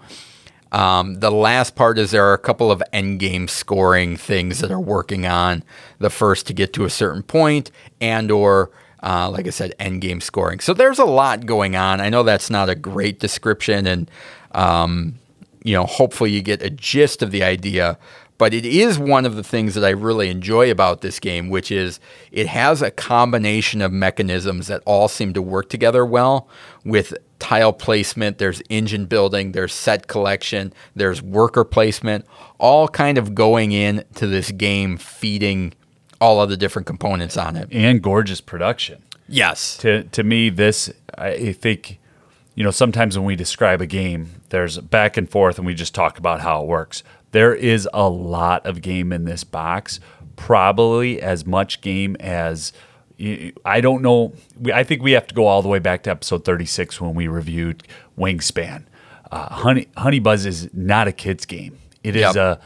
[0.71, 4.71] Um, the last part is there are a couple of end game scoring things that
[4.71, 5.63] are working on
[5.99, 8.71] the first to get to a certain point and or
[9.05, 10.59] uh, like I said, end game scoring.
[10.59, 12.01] So there's a lot going on.
[12.01, 14.09] I know that's not a great description, and
[14.51, 15.19] um,
[15.63, 17.99] you know, hopefully you get a gist of the idea.
[18.38, 21.71] But it is one of the things that I really enjoy about this game, which
[21.71, 22.00] is
[22.32, 26.50] it has a combination of mechanisms that all seem to work together well
[26.84, 32.26] with tile placement, there's engine building, there's set collection, there's worker placement,
[32.58, 35.74] all kind of going into this game feeding
[36.19, 37.69] all of the different components on it.
[37.71, 39.04] And gorgeous production.
[39.28, 39.78] Yes.
[39.78, 42.00] To to me, this I think,
[42.54, 45.95] you know, sometimes when we describe a game, there's back and forth, and we just
[45.95, 47.04] talk about how it works.
[47.36, 50.00] There is a lot of game in this box,
[50.38, 52.71] probably as much game as
[53.65, 54.32] I don't know.
[54.74, 57.28] I think we have to go all the way back to episode 36 when we
[57.28, 57.84] reviewed
[58.17, 58.84] Wingspan.
[59.32, 61.78] Uh, Honey Honey Buzz is not a kids game.
[62.04, 62.36] It is Yep.
[62.38, 62.60] a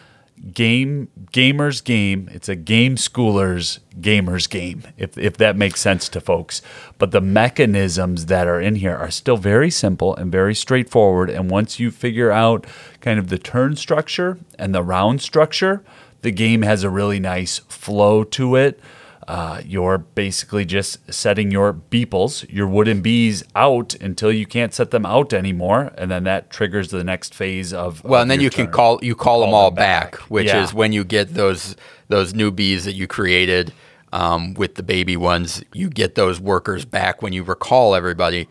[0.54, 2.30] game gamers game.
[2.32, 4.84] It's a game schoolers gamers game.
[4.98, 6.62] If if that makes sense to folks.
[6.98, 11.30] But the mechanisms that are in here are still very simple and very straightforward.
[11.30, 12.66] And once you figure out
[13.02, 15.84] kind of the turn structure and the round structure,
[16.22, 18.80] the game has a really nice flow to it.
[19.30, 24.90] Uh, you're basically just setting your beeples, your wooden bees, out until you can't set
[24.90, 28.04] them out anymore, and then that triggers the next phase of.
[28.04, 30.22] Well, of and then you can call you call, them all them back, back.
[30.32, 30.64] which Yeah.
[30.64, 31.76] is when you get those
[32.08, 33.72] those new bees that you created
[34.12, 35.64] um, with the baby ones.
[35.74, 38.48] You get those workers back when you recall everybody,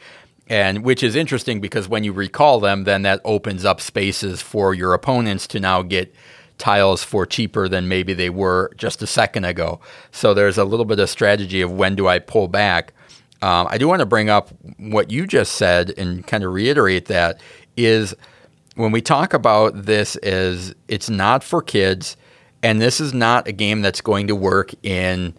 [0.46, 4.74] and which is interesting because when you recall them, then that opens up spaces for
[4.74, 6.14] your opponents to now get
[6.58, 9.80] tiles for cheaper than maybe they were just a second ago.
[10.12, 12.92] So there's a little bit of strategy of when do I pull back.
[13.40, 17.06] Um, I do want to bring up what you just said and kind of reiterate
[17.06, 17.40] that
[17.76, 18.14] is
[18.74, 22.16] when we talk about this as it's not for kids
[22.62, 25.34] and this is not a game that's going to work in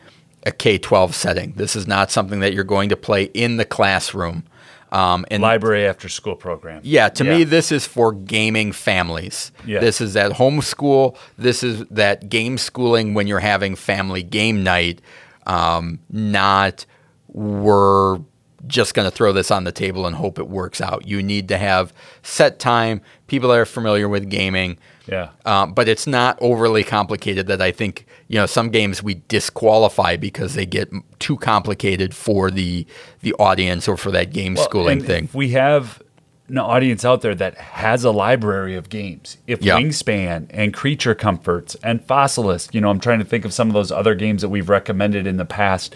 [0.46, 1.54] a K-12 setting.
[1.54, 4.44] This is not something that you're going to play in the classroom.
[4.92, 6.82] Um, and library after school program.
[6.84, 9.52] yeah, to me, this is for gaming families.
[9.66, 9.80] Yeah.
[9.80, 11.16] This is that homeschool.
[11.38, 15.02] This is that game schooling when you're having family game night,
[15.46, 16.88] um, not
[17.28, 18.20] we're
[18.68, 21.08] just going to throw this on the table and hope it works out.
[21.08, 24.78] You need to have set time, people that are familiar with gaming.
[25.12, 25.30] Yeah.
[25.46, 30.16] Um, but it's not overly complicated that I think, you know, some games we disqualify
[30.18, 32.86] because they get too complicated for the
[33.22, 35.26] the audience or for that game Well, schooling thing.
[35.26, 36.02] If we have
[36.48, 39.78] an audience out there that has a library of games, if Yeah.
[39.78, 43.74] Wingspan and Creature Comforts and Fossilist, you know, I'm trying to think of some of
[43.74, 45.96] those other games that we've recommended in the past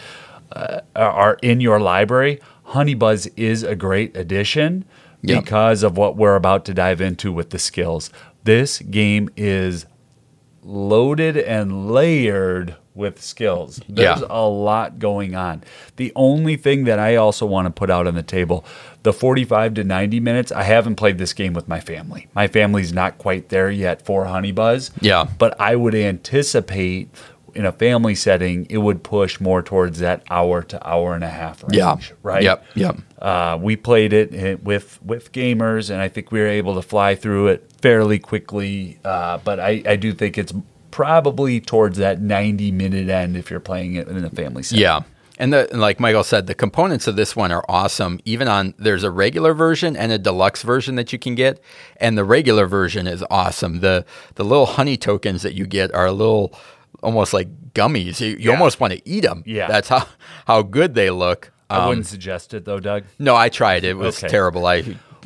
[0.56, 2.40] uh, are in your library.
[2.70, 4.86] Honeybuzz is a great addition
[5.24, 5.40] Yeah.
[5.40, 8.12] because of what we're about to dive into with the skills.
[8.44, 9.86] This game is
[10.64, 13.82] loaded and layered with skills.
[13.90, 14.28] There's Yeah.
[14.30, 15.64] a lot going on.
[15.96, 18.64] The only thing that I also want to put out on the table,
[19.02, 22.28] the 45 to 90 minutes, I haven't played this game with my family.
[22.36, 24.92] My family's not quite there yet for Honey Buzz.
[25.02, 25.26] Yeah.
[25.40, 27.10] But I would anticipate
[27.56, 31.30] in a family setting, it would push more towards that hour to hour and a
[31.30, 31.76] half range.
[31.76, 31.98] Yeah.
[32.22, 32.44] Right.
[32.44, 32.66] Yep.
[32.76, 32.98] Yep.
[33.20, 36.82] Uh, we played it eh, with with gamers, and I think we were able to
[36.82, 39.00] fly through it fairly quickly.
[39.04, 40.54] Uh, but I, I do think it's
[40.92, 44.84] probably towards that 90 minute end if you're playing it in a family setting.
[44.84, 45.02] Yeah.
[45.40, 48.20] And, the, and like Michael said, the components of this one are awesome.
[48.24, 51.60] Even on there's a regular version and a deluxe version that you can get,
[51.98, 53.80] and the regular version is awesome.
[53.80, 56.54] the The little honey tokens that you get are a little
[57.02, 58.20] almost like gummies.
[58.20, 58.52] You, you Yeah.
[58.52, 59.44] almost want to eat them.
[59.46, 59.68] Yeah.
[59.68, 60.08] that's how
[60.46, 61.52] how good they look.
[61.70, 63.04] I Um, wouldn't suggest it though, Doug.
[63.20, 63.84] no, I tried.
[63.84, 64.28] It was Okay.
[64.30, 64.66] terrible.
[64.68, 64.84] I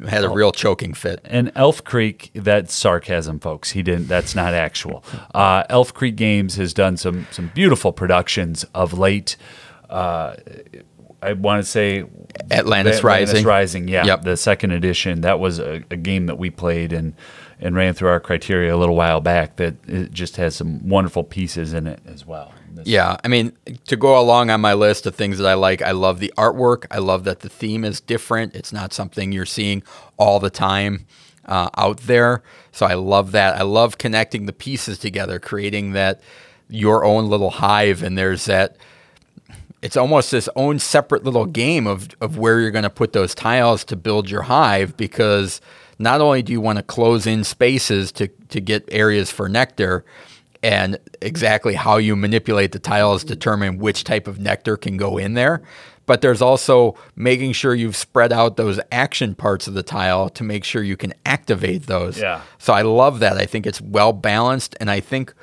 [0.07, 1.19] had a real choking fit.
[1.25, 3.71] And Elf Creek, that's sarcasm, folks.
[3.71, 4.07] He didn't.
[4.07, 5.03] That's not actual.
[5.33, 9.35] Uh, Elf Creek Games has done some some beautiful productions of late.
[9.89, 10.35] Uh,
[11.21, 12.01] I want to say
[12.51, 13.45] Atlantis Atlantis Rising.
[13.45, 14.21] Rising, yeah, Yep.
[14.21, 15.21] the second edition.
[15.21, 17.13] That was a, a game that we played and
[17.59, 19.55] and ran through our criteria a little while back.
[19.57, 22.53] That it just has some wonderful pieces in it as well.
[22.83, 23.53] Yeah, I mean,
[23.87, 26.85] to go along on my list of things that I like, I love the artwork.
[26.91, 28.55] I love that the theme is different.
[28.55, 29.83] It's not something you're seeing
[30.17, 31.05] all the time
[31.45, 32.43] uh, out there.
[32.71, 33.55] So I love that.
[33.55, 36.21] I love connecting the pieces together, creating that
[36.69, 38.03] your own little hive.
[38.03, 38.77] And there's that.
[39.81, 43.35] It's almost this own separate little game of of where you're going to put those
[43.35, 45.61] tiles to build your hive because
[45.99, 50.05] not only do you want to close in spaces to to get areas for nectar
[50.63, 55.33] and exactly how you manipulate the tiles determine which type of nectar can go in
[55.33, 55.61] there
[56.05, 60.43] but there's also making sure you've spread out those action parts of the tile to
[60.43, 62.41] make sure you can activate those Yeah.
[62.57, 65.33] so i love that i think it's well balanced and i think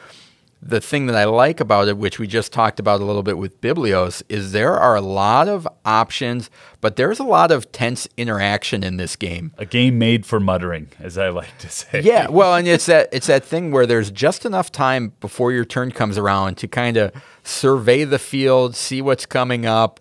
[0.66, 3.37] the thing that I like about it, which we just talked about a little bit
[3.37, 6.48] with Biblios, is there are a lot of options,
[6.81, 9.53] but there's a lot of tense interaction in this game.
[9.59, 12.00] a game made for muttering, as I like to say.
[12.00, 15.66] Yeah, well, and it's that it's that thing where there's just enough time before your
[15.66, 20.00] turn comes around to kind of survey the field, see what's coming up,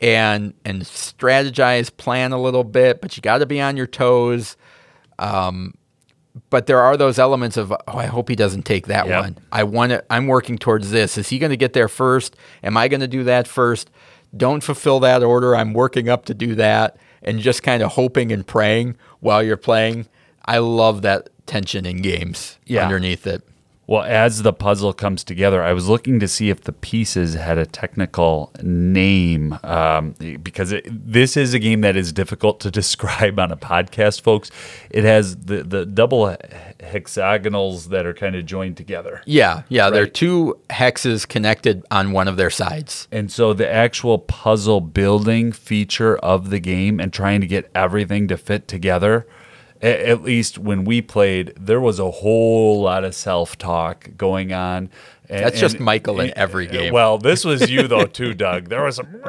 [0.00, 4.56] and and strategize, plan a little bit, but you got to be on your toes.
[5.20, 5.74] Um,
[6.48, 9.22] but there are those elements of oh, I hope he doesn't take that Yep.
[9.22, 9.38] one.
[9.52, 10.04] I want to.
[10.10, 11.18] I'm working towards this.
[11.18, 12.36] Is he going to get there first?
[12.62, 13.90] Am I going to do that first?
[14.36, 15.54] Don't fulfill that order.
[15.56, 19.56] I'm working up to do that, and just kind of hoping and praying while you're
[19.56, 20.06] playing.
[20.44, 22.84] I love that tension in games Yeah.
[22.84, 23.42] underneath it.
[23.90, 27.58] Well, as the puzzle comes together, I was looking to see if the pieces had
[27.58, 30.12] a technical name um,
[30.44, 34.48] because it, this is a game that is difficult to describe on a podcast, folks.
[34.90, 36.36] It has the, the double
[36.78, 39.22] hexagonals that are kind of joined together.
[39.26, 39.90] Yeah, yeah.
[39.90, 43.08] They're two hexes connected on one of their sides.
[43.10, 48.28] And so the actual puzzle building feature of the game and trying to get everything
[48.28, 49.26] to fit together,
[49.82, 54.90] at least when we played, there was a whole lot of self talk going on.
[55.28, 56.92] And- That's just and- Michael in every game.
[56.92, 58.68] Well, this was you though too, Doug.
[58.68, 59.06] There was some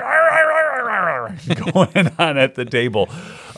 [1.74, 3.10] going on at the table,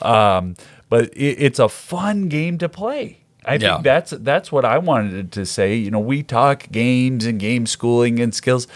[0.01, 0.55] um,
[0.89, 3.19] but it, it's a fun game to play.
[3.45, 3.73] I Yeah.
[3.75, 5.75] think that's that's what I wanted to say.
[5.75, 8.67] You know, we talk games and game schooling and skills.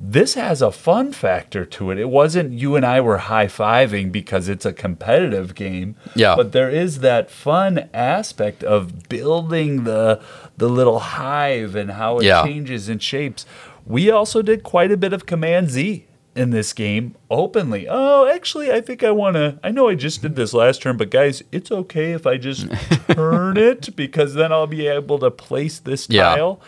[0.00, 1.98] This has a fun factor to it.
[1.98, 5.94] It wasn't you and I were high fiving because it's a competitive game.
[6.14, 6.34] Yeah.
[6.36, 10.20] But there is that fun aspect of building the
[10.56, 12.44] the little hive and how it Yeah.
[12.44, 13.46] changes and shapes.
[13.86, 17.86] We also did quite a bit of Command Z in this game openly.
[17.88, 19.58] Oh, actually, I think I want to.
[19.62, 22.66] I know I just did this last turn, but guys, it's okay if I just
[23.10, 26.34] turn it because then I'll be able to place this Yeah.
[26.34, 26.60] tile.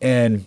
[0.00, 0.46] And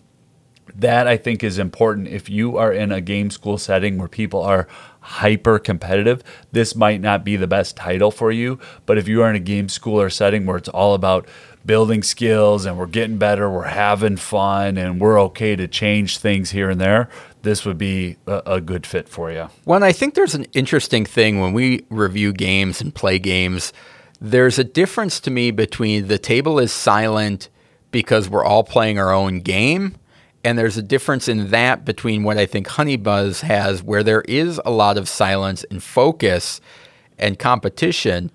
[0.76, 4.42] that I think is important if you are in a game school setting where people
[4.42, 4.68] are
[5.02, 6.24] hyper competitive.
[6.52, 9.40] This might not be the best title for you, but if you are in a
[9.40, 11.28] game school or setting where it's all about
[11.66, 16.52] building skills and we're getting better, we're having fun, and we're okay to change things
[16.52, 17.10] here and there,
[17.42, 19.50] this would be a, a good fit for you.
[19.66, 23.74] Well, I think there's an interesting thing when we review games and play games.
[24.20, 27.50] There's a difference to me between the table is silent
[27.92, 29.96] because we're all playing our own game,
[30.44, 34.60] and there's a difference in that between what I think Honeybuzz has, where there is
[34.66, 36.62] a lot of silence and focus
[37.20, 38.32] and competition,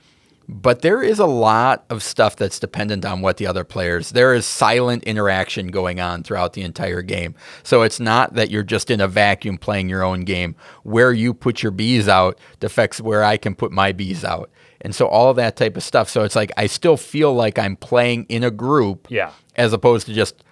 [0.48, 4.10] but there is a lot of stuff that's dependent on what the other players.
[4.10, 7.34] There is silent interaction going on throughout the entire game.
[7.64, 10.54] So it's not that you're just in a vacuum playing your own game.
[10.84, 14.48] Where you put your bees out affects where I can put my bees out.
[14.82, 16.08] And so all of that type of stuff.
[16.08, 19.32] So it's like I still feel like I'm playing in a group Yeah.
[19.56, 20.44] as opposed to just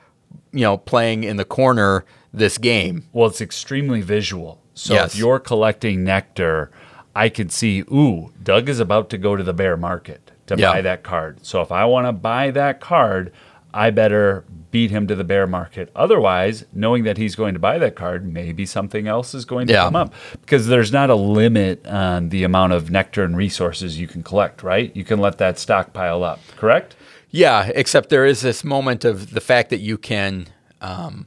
[0.54, 3.04] you know playing in the corner this game.
[3.12, 4.60] Well, it's extremely visual.
[4.74, 5.12] So Yes.
[5.14, 6.70] if you're collecting nectar,
[7.14, 10.72] I can see, ooh, Doug is about to go to the bear market to Yeah.
[10.72, 11.38] buy that card.
[11.46, 13.30] So if I want to buy that card,
[13.72, 15.90] I better beat him to the bear market.
[15.94, 19.72] Otherwise, knowing that he's going to buy that card, maybe something else is going to
[19.72, 19.84] Yeah.
[19.84, 24.08] come up because there's not a limit on the amount of nectar and resources you
[24.08, 24.90] can collect, right?
[24.94, 26.96] You can let that stockpile up, correct?
[27.34, 30.46] Yeah, except there is this moment of the fact that you can
[30.80, 31.26] um,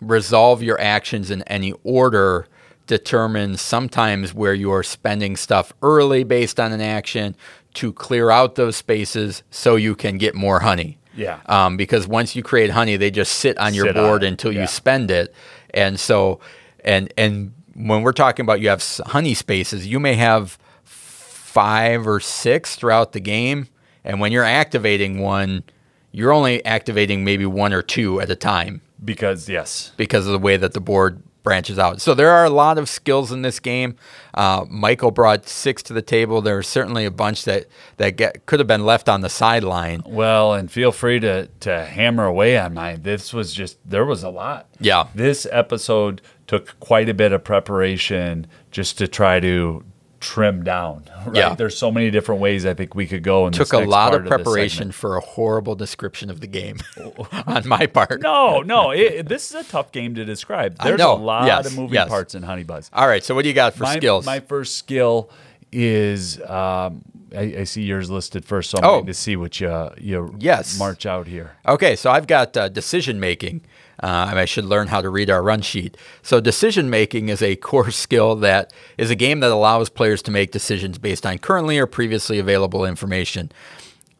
[0.00, 2.46] resolve your actions in any order
[2.86, 7.36] determines sometimes where you're spending stuff early based on an action
[7.74, 10.96] to clear out those spaces so you can get more honey.
[11.14, 11.40] Yeah.
[11.44, 14.52] Um, because once you create honey, they just sit on your Sit board it, until
[14.52, 14.62] yeah.
[14.62, 15.34] you spend it.
[15.74, 16.40] And so,
[16.82, 22.20] and and when we're talking about you have honey spaces, you may have five or
[22.20, 23.68] six throughout the game,
[24.04, 25.64] and when you're activating one,
[26.10, 30.38] you're only activating maybe one or two at a time Because yes, because of the
[30.38, 32.00] way that the board branches out.
[32.00, 33.96] So there are a lot of skills in this game.
[34.34, 36.40] Uh, Michael brought six to the table.
[36.40, 40.02] There are certainly a bunch that that get, could have been left on the sideline.
[40.06, 43.02] Well, and feel free to to hammer away on mine.
[43.02, 44.68] This was just there was a lot.
[44.80, 45.08] Yeah.
[45.14, 49.84] This episode took quite a bit of preparation just to try to
[50.22, 51.04] trim down.
[51.26, 51.36] Right?
[51.36, 51.54] Yeah.
[51.54, 53.46] There's so many different ways I think we could go.
[53.46, 54.94] In Took a lot of preparation segment.
[54.94, 56.78] for a horrible description of the game
[57.46, 58.22] on my part.
[58.22, 60.78] No, no, it, this is a tough game to describe.
[60.82, 62.08] There's a lot Yes, of moving yes.
[62.08, 62.88] parts in Honey Buzz.
[62.92, 64.24] All right, so what do you got for my, skills?
[64.24, 65.30] My first skill
[65.70, 67.02] is um,
[67.34, 69.02] I, I see yours listed first, so I'm Oh.
[69.02, 70.78] to see what you you Yes.
[70.78, 71.52] march out here.
[71.66, 73.62] Okay, so I've got uh, decision making.
[74.02, 75.96] Uh, and I should learn how to read our run sheet.
[76.22, 80.30] So, decision making is a core skill that is a game that allows players to
[80.30, 83.52] make decisions based on currently or previously available information.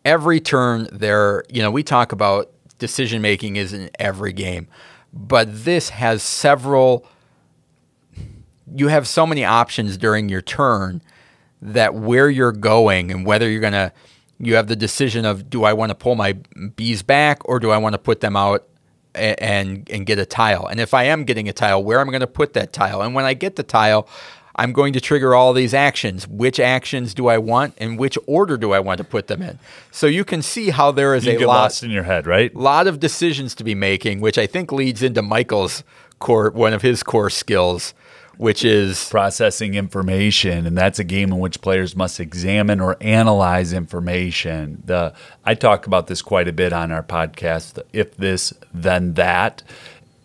[0.05, 4.69] Every turn, there, you know, we talk about decision making is in every game,
[5.13, 7.07] but this has several.
[8.75, 11.03] You have so many options during your turn
[11.61, 13.93] that where you're going and whether you're going to
[14.39, 17.71] you have the decision of do I want to pull my bees back or do
[17.71, 18.67] I want to put them out
[19.15, 20.67] and and get a tile.
[20.67, 23.03] And if I am getting a tile where am I'm going to put that tile?
[23.03, 24.09] And when I get the tile
[24.55, 26.29] I'm going to trigger all these actions.
[26.29, 29.59] Which actions do I want and which order do I want to put them in?
[29.91, 32.55] So you can see how there is You a lot in your head, right?
[32.55, 35.85] lot of decisions to be making which I think leads into Michael's
[36.19, 37.95] core one of his core skills
[38.37, 43.73] which is processing information and that's a game in which players must examine or analyze
[43.73, 44.83] information.
[44.85, 45.15] The
[45.45, 49.63] i talk about this quite a bit on our podcast if this then that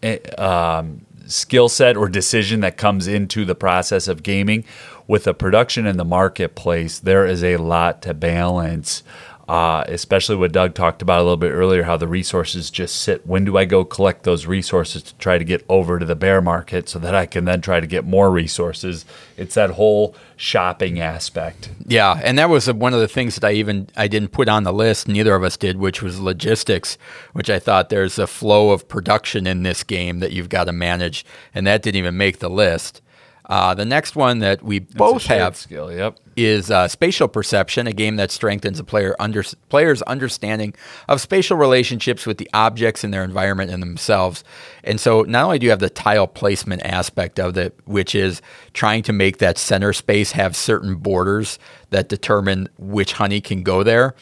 [0.03, 4.63] eh, um, skill set or decision that comes into the process of gaming.
[5.07, 9.03] With the production in the marketplace there is a lot to balance
[9.47, 13.25] uh, especially what Doug talked about a little bit earlier, how the resources just sit.
[13.25, 16.41] When do I go collect those resources to try to get over to the bear
[16.41, 19.05] market so that I can then try to get more resources?
[19.37, 21.69] It's that whole shopping aspect.
[21.85, 24.63] Yeah, and that was one of the things that I even I didn't put on
[24.63, 25.07] the list.
[25.07, 26.97] Neither of us did, which was logistics,
[27.31, 30.73] which I thought there's a flow of production in this game that you've got to
[30.73, 31.25] manage,
[31.55, 33.01] and that didn't even make the list.
[33.47, 35.91] Uh, the next one that we both a shared have skill.
[35.91, 36.19] Yep.
[36.35, 40.73] is uh, spatial perception, a game that strengthens a player under, player's understanding
[41.07, 44.43] of spatial relationships with the objects in their environment and themselves.
[44.83, 48.41] And so, not only do you have the tile placement aspect of it, which is
[48.73, 51.57] trying to make that center space have certain borders
[51.91, 54.13] that determine which honey can go there,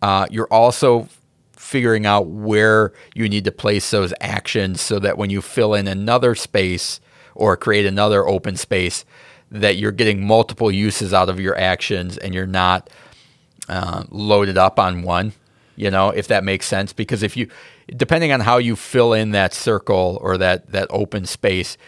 [0.00, 1.06] uh, you're also
[1.52, 5.86] figuring out where you need to place those actions so that when you fill in
[5.86, 6.98] another space
[7.40, 9.04] or create another open space,
[9.50, 12.88] that you're getting multiple uses out of your actions and you're not
[13.68, 15.32] uh, loaded up on one.
[15.76, 17.48] You know, if that makes sense, because if you,
[17.96, 21.78] depending on how you fill in that circle or that that open space,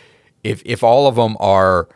[0.43, 1.89] if if all of them are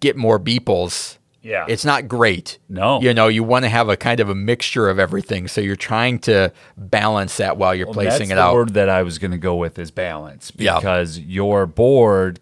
[0.00, 1.64] get more beeples, Yeah.
[1.66, 2.58] it's not great.
[2.68, 3.00] No.
[3.00, 5.76] you know, you want to have a kind of a mixture of everything, so you're
[5.76, 8.54] trying to balance that while you're Well, placing it the out.
[8.54, 10.76] word that I was going to go with is balance Yeah.
[10.78, 12.38] because your board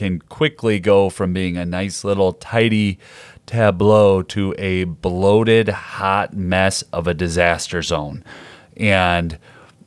[0.00, 2.98] can quickly go from being a nice little tidy
[3.44, 8.24] tableau to a bloated hot mess of a disaster zone.
[8.78, 9.38] And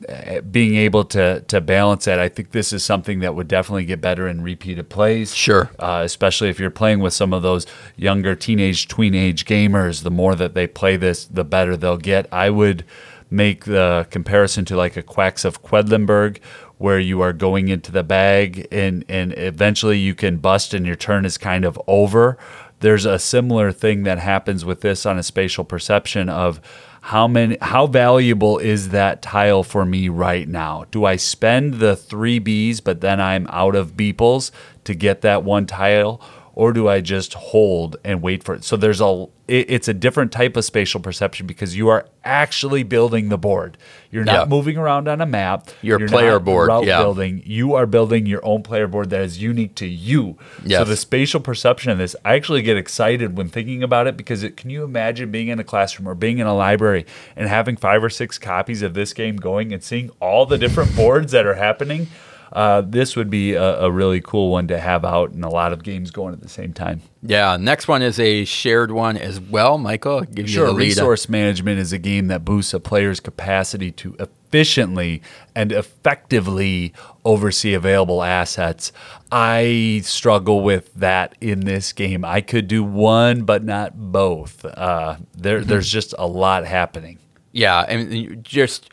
[0.08, 3.86] uh, being able to to balance that I think this is something that would definitely
[3.86, 5.34] get better in repeated plays.
[5.34, 5.68] Sure.
[5.80, 10.12] uh, especially if you're playing with some of those younger teenage tween age gamers the
[10.12, 12.32] more that they play this the better they'll get.
[12.32, 12.84] I would
[13.30, 16.38] make the comparison to like a quacks of quedlinburg
[16.84, 20.94] where you are going into the bag and and eventually you can bust and your
[20.94, 22.36] turn is kind of over.
[22.80, 26.60] There's a similar thing that happens with this on a spatial perception of
[27.00, 30.84] how many how valuable is that tile for me right now?
[30.90, 34.50] Do i spend the three bees but then i'm out of beeples
[34.84, 36.20] to get that one tile
[36.56, 38.64] or do i just hold and wait for it?
[38.64, 42.82] So there's a it, it's a different type of spatial perception because you are actually
[42.82, 43.76] building the board.
[44.10, 44.44] You're not Yeah.
[44.48, 45.68] moving around on a map.
[45.82, 46.98] Your You're player board, yeah.
[47.02, 47.42] building.
[47.44, 50.38] You are building your own player board that is unique to you.
[50.66, 54.42] So the spatial perception of this i actually get excited when thinking about it because
[54.42, 57.04] it, can you imagine being in a classroom or being in a library
[57.36, 60.94] and having five or six copies of this game going and seeing all the different
[61.02, 62.06] boards that are happening
[62.54, 65.72] uh, this would be a, a really cool one to have out and a lot
[65.72, 67.02] of games going at the same time.
[67.22, 69.76] Yeah, next one is a shared one as well.
[69.76, 70.84] Michael, I'll give you Sure, the lead.
[70.88, 75.20] resource management is a game that boosts a player's capacity to efficiently
[75.54, 76.92] and effectively
[77.24, 78.92] oversee available assets.
[79.32, 82.24] I struggle with that in this game.
[82.24, 84.64] I could do one, but not both.
[84.64, 85.68] Uh, there, Mm-hmm.
[85.68, 87.18] there's just a lot happening.
[87.52, 88.90] Yeah, and you just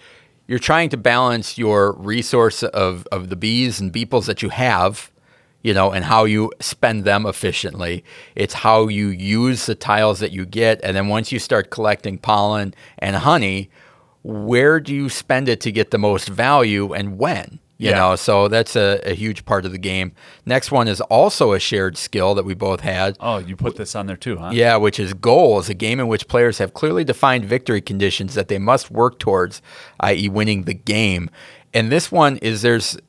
[0.52, 5.10] you're trying to balance your resource of, of the bees and beeples that you have,
[5.62, 8.04] you know, and how you spend them efficiently.
[8.36, 12.18] It's how you use the tiles that you get, and then once you start collecting
[12.18, 13.70] pollen and honey,
[14.24, 17.61] where do you spend it to get the most value and when?
[17.82, 17.97] You Yeah.
[17.97, 20.11] know, so that's a, a huge part of the game.
[20.45, 23.17] Next one is also a shared skill that we both had.
[23.19, 24.51] Oh, you put this on there too, huh?
[24.53, 28.49] Yeah, which is goals, a game in which players have clearly defined victory conditions that
[28.49, 29.63] they must work towards,
[30.01, 31.32] i.e., winning the game.
[31.73, 32.99] And this one is there's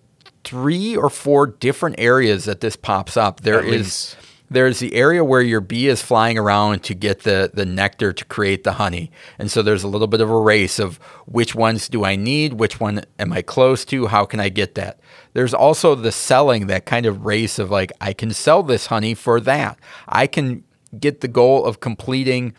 [0.43, 3.43] three or four different areas that this pops up.
[3.43, 4.17] There At is least.
[4.53, 8.25] There's the area where your bee is flying around to get the the nectar to
[8.25, 9.11] create the honey.
[9.39, 12.55] And so there's a little bit of a race of which ones do I need,
[12.55, 15.01] which one am I close to, how can I get that?
[15.33, 19.15] There's also the selling that kind of race of like I can sell this honey
[19.15, 19.79] for that.
[20.09, 20.65] I can
[20.99, 22.55] get the goal of completing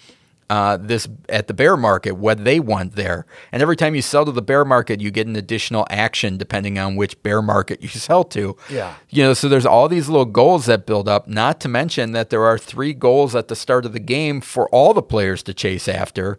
[0.49, 3.25] uh, this at the bear market, what they want there.
[3.51, 6.77] And every time you sell to the bear market, you get an additional action depending
[6.77, 8.55] on which bear market you sell to.
[8.69, 8.95] Yeah.
[9.09, 12.29] You know, so there's all these little goals that build up, not to mention that
[12.29, 15.53] there are three goals at the start of the game for all the players to
[15.53, 16.37] chase after.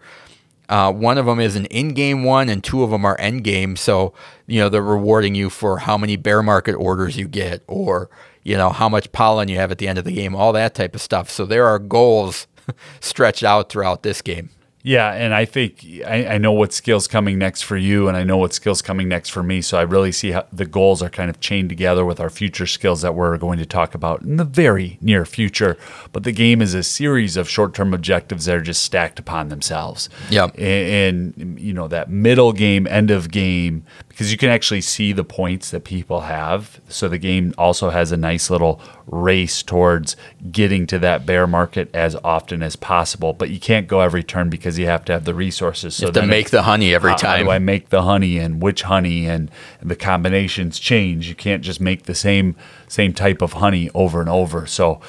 [0.68, 3.76] Uh, one of them is an in-game one, and two of them are end-game.
[3.76, 4.14] So
[4.46, 8.08] you know they're rewarding you for how many bear market orders you get, or
[8.42, 10.74] you know how much pollen you have at the end of the game, all that
[10.74, 11.28] type of stuff.
[11.28, 12.46] So there are goals
[13.00, 14.50] stretched out throughout this game.
[14.86, 18.22] Yeah, and I think I, I know what skills coming next for you, and I
[18.22, 19.62] know what skills coming next for me.
[19.62, 22.66] So I really see how the goals are kind of chained together with our future
[22.66, 25.78] skills that we're going to talk about in the very near future.
[26.12, 30.10] But the game is a series of short-term objectives that are just stacked upon themselves.
[30.28, 30.58] Yep.
[30.58, 35.12] and, and you know that middle game, end of game, because you can actually see
[35.12, 36.80] the points that people have.
[36.88, 40.16] So the game also has a nice little race towards
[40.52, 43.32] getting to that bear market as often as possible.
[43.32, 45.96] But you can't go every turn because you have to have the resources.
[45.96, 47.46] So you have to make the honey every how- How time.
[47.46, 49.50] do I make the honey and which honey and,
[49.80, 51.28] and the combinations change?
[51.28, 52.54] You can't just make the same
[52.86, 54.64] same type of honey over and over.
[54.68, 55.00] So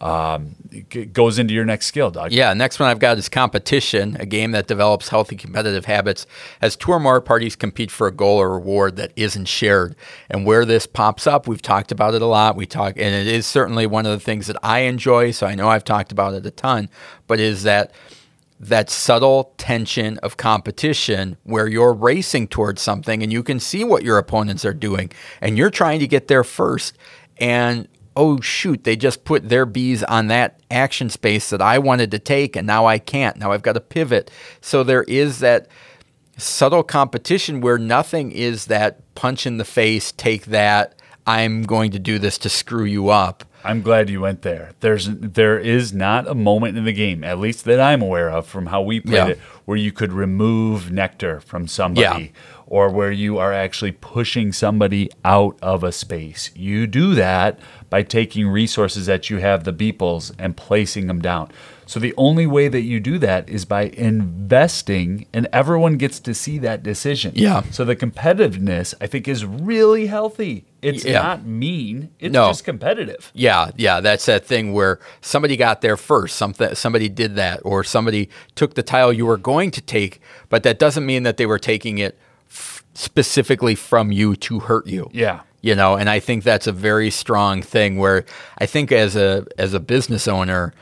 [0.00, 2.32] um, it goes into your next skill, Doug.
[2.32, 6.26] Yeah, next one I've got is competition, a game that develops healthy competitive habits
[6.62, 9.94] as two or more parties compete for a goal or reward that isn't shared.
[10.30, 12.56] And where this pops up, we've talked about it a lot.
[12.56, 15.32] We talk, and it is certainly one of the things that I enjoy.
[15.32, 16.88] So I know I've talked about it a ton,
[17.26, 17.92] but is that
[18.58, 24.02] that subtle tension of competition where you're racing towards something and you can see what
[24.02, 26.98] your opponents are doing and you're trying to get there first
[27.38, 27.88] and
[28.20, 32.18] oh shoot they just put their bees on that action space that I wanted to
[32.18, 35.66] take and now I can't now I've got to pivot so there is that
[36.36, 40.94] subtle competition where nothing is that punch in the face take that
[41.26, 44.70] I'm going to do this to screw you up I'm glad you went there.
[44.80, 48.46] There's there is not a moment in the game, at least that I'm aware of
[48.46, 49.26] from how we played Yeah.
[49.28, 52.40] it, where you could remove nectar from somebody Yeah.
[52.70, 56.50] Or where you are actually pushing somebody out of a space.
[56.54, 57.58] You do that
[57.90, 61.50] by taking resources that you have, the beeples, and placing them down.
[61.84, 66.32] So the only way that you do that is by investing, and everyone gets to
[66.32, 67.32] see that decision.
[67.34, 67.62] Yeah.
[67.72, 70.64] So the competitiveness, I think, is really healthy.
[70.82, 71.20] It's Yeah.
[71.22, 72.10] not mean.
[72.20, 72.46] It's No.
[72.48, 73.32] just competitive.
[73.34, 76.36] Yeah, yeah, that's that thing where somebody got there first.
[76.36, 80.62] Something somebody did that, or somebody took the tile you were going to take, but
[80.62, 82.16] that doesn't mean that they were taking it
[82.94, 85.10] specifically from you to hurt you.
[85.12, 85.40] Yeah.
[85.62, 87.98] you know, and I think that's a very strong thing.
[87.98, 88.24] Where
[88.58, 90.72] I think as a as a business owner,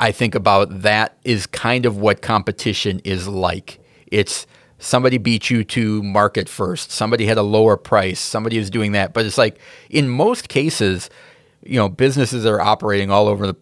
[0.00, 3.80] I think about that is kind of what competition is like.
[4.06, 4.46] It's
[4.78, 9.12] somebody beat you to market first, somebody had a lower price, somebody is doing that.
[9.12, 9.58] But it's like
[9.90, 11.10] in most cases,
[11.64, 13.56] you know, businesses are operating all over the,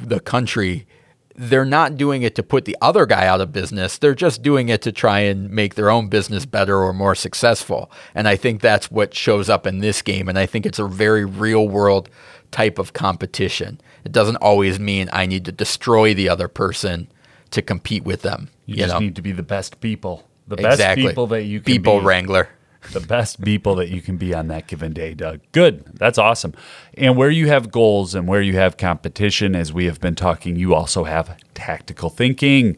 [0.00, 0.86] the country,
[1.34, 3.98] they're not doing it to put the other guy out of business.
[3.98, 7.90] They're just doing it to try and make their own business better or more successful.
[8.14, 10.28] And I think that's what shows up in this game.
[10.28, 12.08] And I think it's a very real world
[12.50, 13.80] type of competition.
[14.04, 17.08] It doesn't always mean I need to destroy the other person
[17.50, 18.48] to compete with them.
[18.66, 20.28] You, You, just know, need to be the best people.
[20.48, 22.06] The best people that you can people be.
[22.06, 22.48] wrangler.
[22.90, 25.40] The best people that you can be on that given day, Doug.
[25.52, 25.84] Good.
[25.94, 26.52] That's awesome.
[26.94, 30.56] And where you have goals and where you have competition, as we have been talking,
[30.56, 32.76] you also have tactical thinking.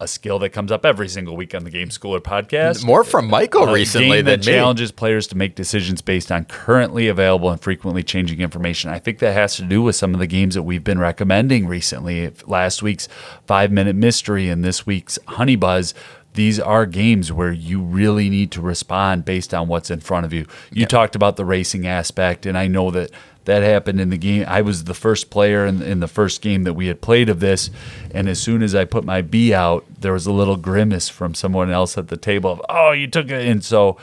[0.00, 2.84] a skill that comes up every single week on the Game Schooler podcast.
[2.84, 4.52] More from Michael recently than that me.
[4.52, 8.90] challenges players to make decisions based on currently available and frequently changing information.
[8.90, 11.66] I think that has to do with some of the games that we've been recommending
[11.66, 12.30] recently.
[12.46, 13.08] Last week's
[13.46, 15.94] Five Minute Mystery and this week's Honey Buzz.
[16.34, 20.32] These are games where you really need to respond based on what's in front of
[20.32, 20.46] you.
[20.72, 23.10] You talked about the racing aspect, and I know that
[23.44, 24.44] that happened in the game.
[24.48, 27.40] I was the first player in, in the first game that we had played of
[27.40, 27.70] this,
[28.12, 31.34] and as soon as I put my bee out, there was a little grimace from
[31.34, 33.96] someone else at the table of, "Oh, you took it," and so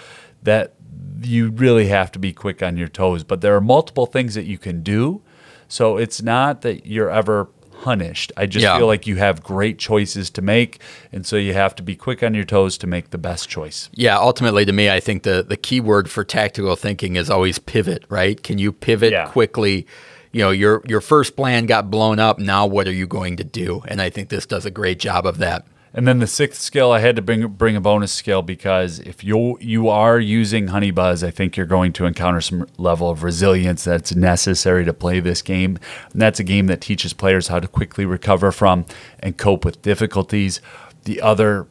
[0.43, 0.75] that
[1.21, 3.23] you really have to be quick on your toes.
[3.23, 5.21] But there are multiple things that you can do,
[5.67, 7.49] so it's not that you're ever
[7.82, 8.32] punished.
[8.38, 8.77] I just Yeah.
[8.77, 10.79] feel like you have great choices to make,
[11.11, 13.89] and so you have to be quick on your toes to make the best choice.
[13.93, 17.57] Yeah, ultimately to me, I think the, the key word for tactical thinking is always
[17.59, 18.41] pivot, right?
[18.43, 19.25] Can you pivot Yeah.
[19.25, 19.88] quickly?
[20.32, 22.39] You know, your your first plan got blown up.
[22.39, 23.82] Now what are you going to do?
[23.88, 25.65] And I think this does a great job of that.
[25.94, 29.24] And then the sixth skill, I had to bring bring a bonus skill because if
[29.24, 33.24] you you are using Honey Buzz, I think you're going to encounter some level of
[33.24, 35.78] resilience that's necessary to play this game.
[36.14, 38.86] And that's a game that teaches players how to quickly recover from
[39.20, 40.62] and cope with difficulties.
[41.04, 41.68] The other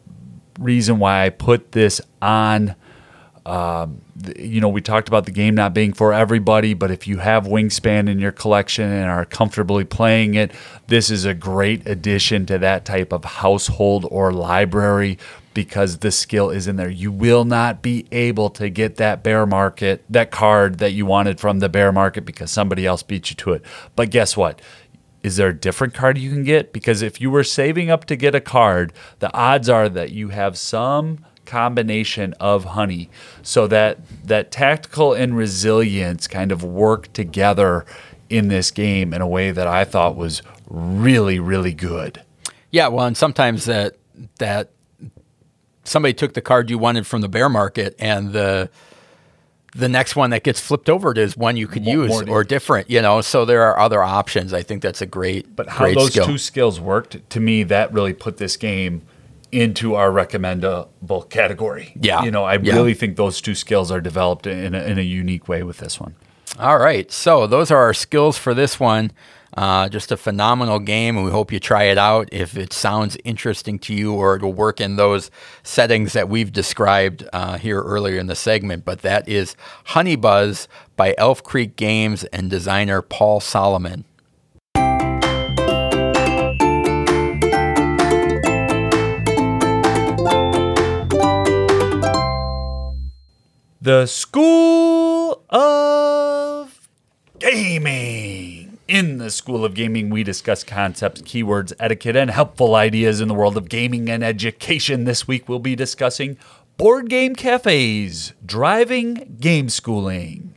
[0.59, 2.75] reason why I put this on
[3.51, 4.01] um,
[4.38, 7.46] you know, we talked about the game not being for everybody, but if you have
[7.46, 10.53] Wingspan in your collection and are comfortably playing it,
[10.86, 15.18] this is a great addition to that type of household or library
[15.53, 16.88] because the skill is in there.
[16.88, 21.40] You will not be able to get that bear market, that card that you wanted
[21.40, 23.64] from the bear market because somebody else beat you to it.
[23.96, 24.61] But guess what?
[25.22, 26.72] is there a different card you can get?
[26.72, 30.30] Because if you were saving up to get a card, the odds are that you
[30.30, 33.11] have some combination of honey
[33.42, 37.84] so that that tactical and resilience kind of work together
[38.28, 42.22] in this game in a way that I thought was really really good.
[42.70, 43.96] Yeah, well, and sometimes that
[44.38, 44.70] that
[45.84, 48.70] somebody took the card you wanted from the bear market, and the
[49.74, 52.44] the next one that gets flipped over is one you could More- use more- or
[52.44, 52.90] different.
[52.90, 54.53] You know, so there are other options.
[54.53, 56.26] I think that's a great, But how great those skill.
[56.26, 59.03] two skills worked to me that really put this game
[59.53, 61.92] into our recommendable category.
[62.01, 62.22] Yeah.
[62.22, 62.74] You know, I Yeah.
[62.74, 65.98] really think those two skills are developed in a, in a unique way with this
[66.01, 66.14] one.
[66.59, 67.11] All right.
[67.11, 69.12] So those are our skills for this one.
[69.57, 72.28] Uh, just a phenomenal game, and we hope you try it out.
[72.30, 75.28] If it sounds interesting to you or it'll work in those
[75.64, 80.68] settings that we've described uh, here earlier in the segment, but that is Honey Buzz
[80.96, 84.05] by Elf Creek Games and designer Paul Salomon.
[93.83, 96.87] The School of
[97.39, 98.76] Gaming.
[98.87, 103.35] In the School of Gaming, we discuss concepts, keywords, etiquette, and helpful ideas in the
[103.35, 105.05] world of gaming and education.
[105.05, 106.37] This week, we'll be discussing
[106.76, 110.57] board game cafes, driving game schooling.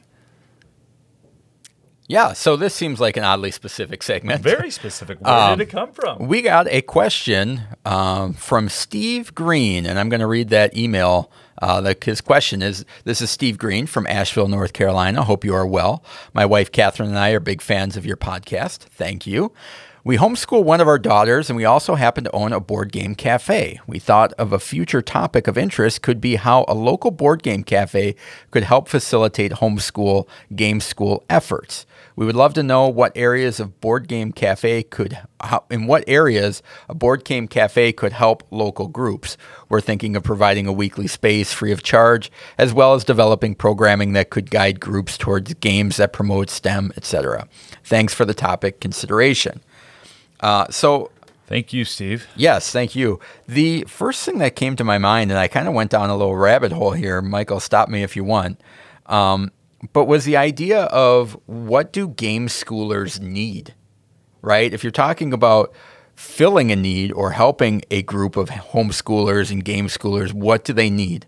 [2.07, 4.41] Yeah, so this seems like an oddly specific segment.
[4.41, 5.21] Very specific.
[5.21, 6.27] Where did it come from?
[6.27, 11.31] We got a question um, from Steve Green, and I'm going to read that email.
[11.61, 15.23] Uh, that his question is This is Steve Green from Asheville, North Carolina.
[15.23, 16.03] Hope you are well.
[16.33, 18.79] My wife, Catherine, and I are big fans of your podcast.
[18.79, 19.53] Thank you.
[20.05, 23.15] We homeschool one of our daughters, and we also happen to own a board game
[23.15, 23.79] cafe.
[23.87, 27.63] We thought of a future topic of interest could be how a local board game
[27.63, 28.15] cafe
[28.51, 31.85] could help facilitate homeschool game school efforts.
[32.15, 35.17] We would love to know what areas of board game cafe could,
[35.69, 39.37] in what areas a board game cafe could help local groups.
[39.69, 44.13] We're thinking of providing a weekly space free of charge, as well as developing programming
[44.13, 47.47] that could guide groups towards games that promote STEM, etc.
[47.83, 49.61] Thanks for the topic consideration.
[50.39, 51.09] Uh, so
[51.45, 52.27] Thank you, Steve.
[52.35, 53.19] Yes, thank you.
[53.47, 56.15] The first thing that came to my mind, and I kind of went down a
[56.15, 57.21] little rabbit hole here.
[57.21, 58.61] Michael, stop me if you want.
[59.05, 59.51] Um,
[59.91, 63.73] but was the idea of what do game schoolers need,
[64.41, 64.73] right?
[64.73, 65.73] If you're talking about
[66.15, 70.89] filling a need or helping a group of homeschoolers and game schoolers, what do they
[70.89, 71.25] need?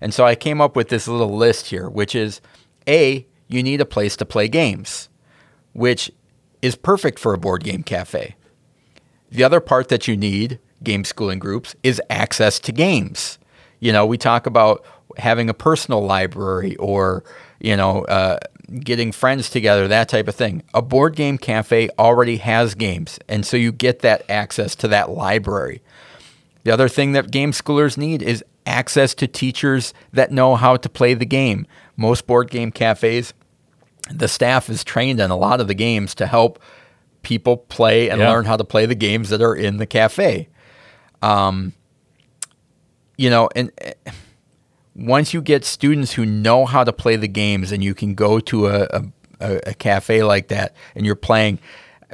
[0.00, 2.40] And so I came up with this little list here, which is
[2.86, 5.08] A, you need a place to play games,
[5.72, 6.10] which
[6.62, 8.36] is perfect for a board game cafe.
[9.30, 13.38] The other part that you need, game schooling groups, is access to games.
[13.80, 14.84] You know, we talk about
[15.16, 17.24] having a personal library or,
[17.60, 18.38] you know, uh,
[18.80, 20.62] getting friends together, that type of thing.
[20.74, 25.10] A board game cafe already has games, and so you get that access to that
[25.10, 25.82] library.
[26.64, 30.88] The other thing that game schoolers need is access to teachers that know how to
[30.88, 31.66] play the game.
[31.96, 33.32] Most board game cafes,
[34.10, 36.58] the staff is trained in a lot of the games to help
[37.22, 38.30] people play and Yeah.
[38.30, 40.48] learn how to play the games that are in the cafe.
[41.22, 41.72] Um,
[43.16, 44.10] you know, and uh,
[44.98, 48.40] once you get students who know how to play the games and you can go
[48.40, 48.88] to a,
[49.40, 51.58] a, a cafe like that and you're playing,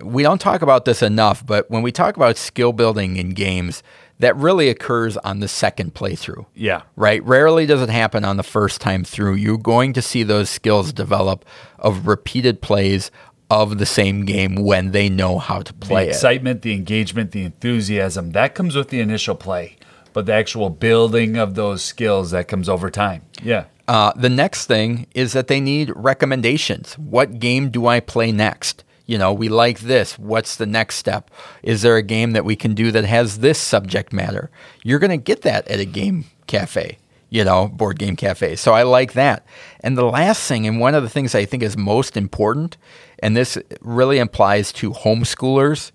[0.03, 3.82] we don't talk about this enough, but when we talk about skill building in games,
[4.18, 6.47] that really occurs on the second playthrough.
[6.55, 6.82] Yeah.
[6.95, 7.24] Right?
[7.24, 9.35] Rarely does it happen on the first time through.
[9.35, 11.45] You're going to see those skills develop
[11.78, 13.11] of repeated plays
[13.51, 16.14] of the same game when they know how to play the it.
[16.14, 19.76] excitement, the engagement, the enthusiasm that comes with the initial play,
[20.14, 23.20] but the actual building of those skills that comes over time.
[23.42, 23.64] Yeah.
[23.86, 26.94] Uh, the next thing is that they need recommendations.
[26.94, 28.82] What game do I play next?
[29.04, 30.18] You know, we like this.
[30.18, 31.30] What's the next step?
[31.62, 34.50] Is there a game that we can do that has this subject matter?
[34.82, 36.96] You're going to get that at a game cafe,
[37.28, 38.56] you know, board game cafe.
[38.56, 39.44] So I like that.
[39.80, 42.78] And the last thing, and one of the things I think is most important,
[43.18, 45.92] and this really applies to homeschoolers,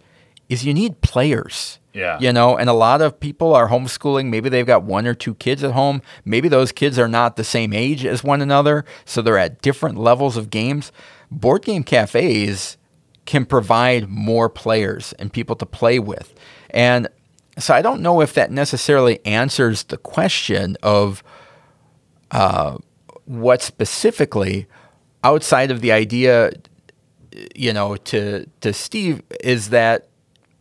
[0.47, 1.78] is you need players.
[1.93, 2.19] Yeah.
[2.19, 4.29] You know, and a lot of people are homeschooling.
[4.29, 6.01] Maybe they've got one or two kids at home.
[6.23, 9.97] Maybe those kids are not the same age as one another, so they're at different
[9.97, 10.91] levels of games.
[11.31, 12.77] Board game cafes
[13.25, 16.33] can provide more players and people to play with.
[16.71, 17.07] And
[17.57, 21.23] so I don't know if that necessarily answers the question of
[22.31, 22.77] uh,
[23.25, 24.67] what specifically
[25.23, 26.51] outside of the idea,
[27.55, 30.08] you know, to to Steve is that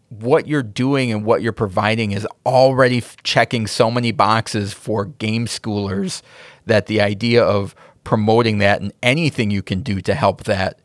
[0.08, 5.04] what you're doing and what you're providing is already f- checking so many boxes for
[5.04, 6.22] game schoolers
[6.66, 10.80] that the idea of promoting that and anything you can do to help that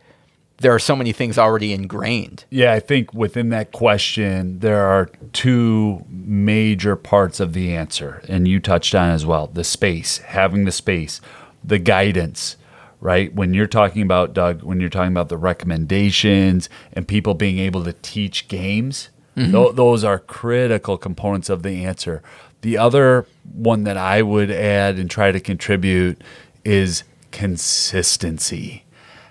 [0.58, 2.46] there are so many things already ingrained.
[2.50, 8.48] Yeah, I think within that question, there are two major parts of the answer, and
[8.48, 11.22] you touched on as well the space, having the space,
[11.64, 12.56] the guidance,
[13.02, 13.34] right?
[13.34, 17.84] When you're talking about, Doug, when you're talking about the recommendations and people being able
[17.84, 19.52] to teach games, Mm-hmm.
[19.52, 22.22] th- those are critical components of the answer.
[22.62, 26.22] The other one that I would add and try to contribute
[26.64, 28.86] is consistency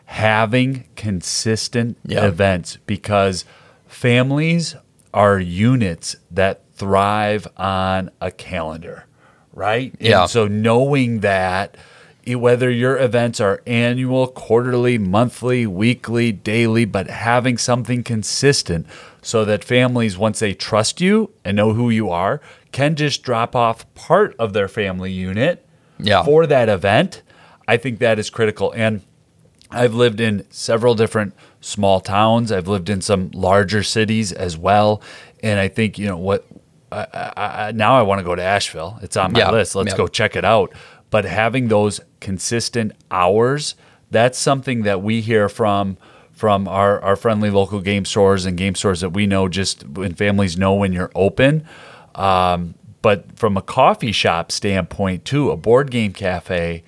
[0.07, 2.27] having consistent Yeah.
[2.27, 3.45] events because
[3.87, 4.77] families
[5.15, 9.05] are units that thrive on a calendar,
[9.55, 9.95] right?
[9.99, 10.23] Yeah.
[10.23, 11.77] And so knowing that
[12.27, 18.87] whether your events are annual, quarterly, monthly, weekly, daily, but having something consistent
[19.23, 23.55] so that families, once they trust you and know who you are, can just drop
[23.57, 25.67] off part of their family unit
[25.99, 26.23] Yeah.
[26.25, 27.23] for that event.
[27.67, 28.73] I think that is critical.
[28.73, 29.03] And
[29.71, 32.53] I've lived in several different small towns.
[32.53, 35.01] I've lived in some larger cities as well,
[35.43, 36.45] and I think you know what.
[36.91, 38.99] I, I, I, now I want to go to Asheville.
[39.01, 39.75] It's on my Yeah, list.
[39.75, 39.97] Let's yeah.
[39.97, 40.75] go check it out.
[41.13, 43.77] But having those consistent hours,
[44.11, 45.97] that's something that we hear from
[46.33, 50.15] from our, our friendly local game stores and game stores that we know just when
[50.15, 51.65] families know when you're open.
[52.17, 56.83] Um, but from a coffee shop standpoint too, a board game cafe,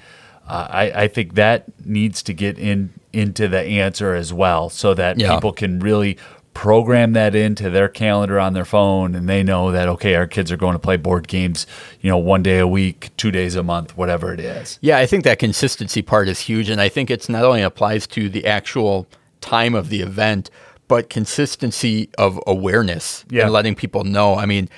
[0.49, 4.93] uh, I, I think that needs to get in into the answer as well, so
[4.95, 5.35] that Yeah.
[5.35, 6.17] people can really
[6.55, 10.51] program that into their calendar on their phone, and they know that okay, our kids
[10.51, 11.67] are going to play board games,
[12.01, 14.79] you know, one day a week, two days a month, whatever it is.
[14.81, 16.71] Yeah, I think that consistency part is huge.
[16.71, 19.07] And I think it's not only applies to the actual
[19.41, 20.49] time of the event,
[20.89, 23.45] but consistency of awareness Yeah.
[23.45, 24.37] and letting people know.
[24.37, 24.69] I mean,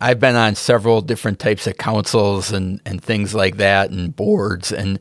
[0.00, 4.70] I've been on several different types of councils and, and things like that and boards.
[4.70, 4.98] And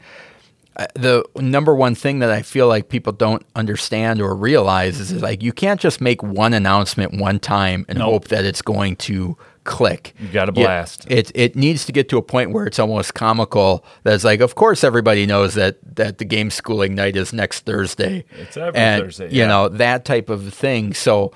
[0.94, 5.22] the number one thing that I feel like people don't understand or realize is, is
[5.22, 8.12] like you can't just make one announcement one time and Nope.
[8.12, 10.14] hope that it's going to click.
[10.20, 11.06] You gotta Yeah, blast.
[11.10, 13.86] It it needs to get to a point where it's almost comical.
[14.04, 18.26] That's like, of course, everybody knows that that the game schooling night is next Thursday.
[18.40, 20.94] It's every and, Thursday, You know that type of thing.
[20.94, 21.32] So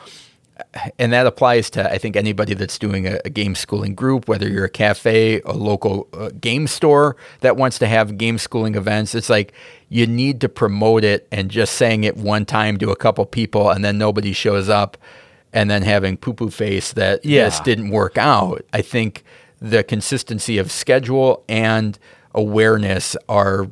[0.97, 4.47] and that applies to I think anybody that's doing a, a game schooling group, whether
[4.47, 9.15] you're a cafe, a local uh, game store that wants to have game schooling events.
[9.15, 9.53] It's like
[9.89, 13.69] you need to promote it, and just saying it one time to a couple people,
[13.69, 14.97] and then nobody shows up,
[15.51, 17.45] and then having poo poo face that Yeah.
[17.45, 18.63] this didn't work out.
[18.73, 19.23] I think
[19.61, 21.97] the consistency of schedule and
[22.33, 23.67] awareness are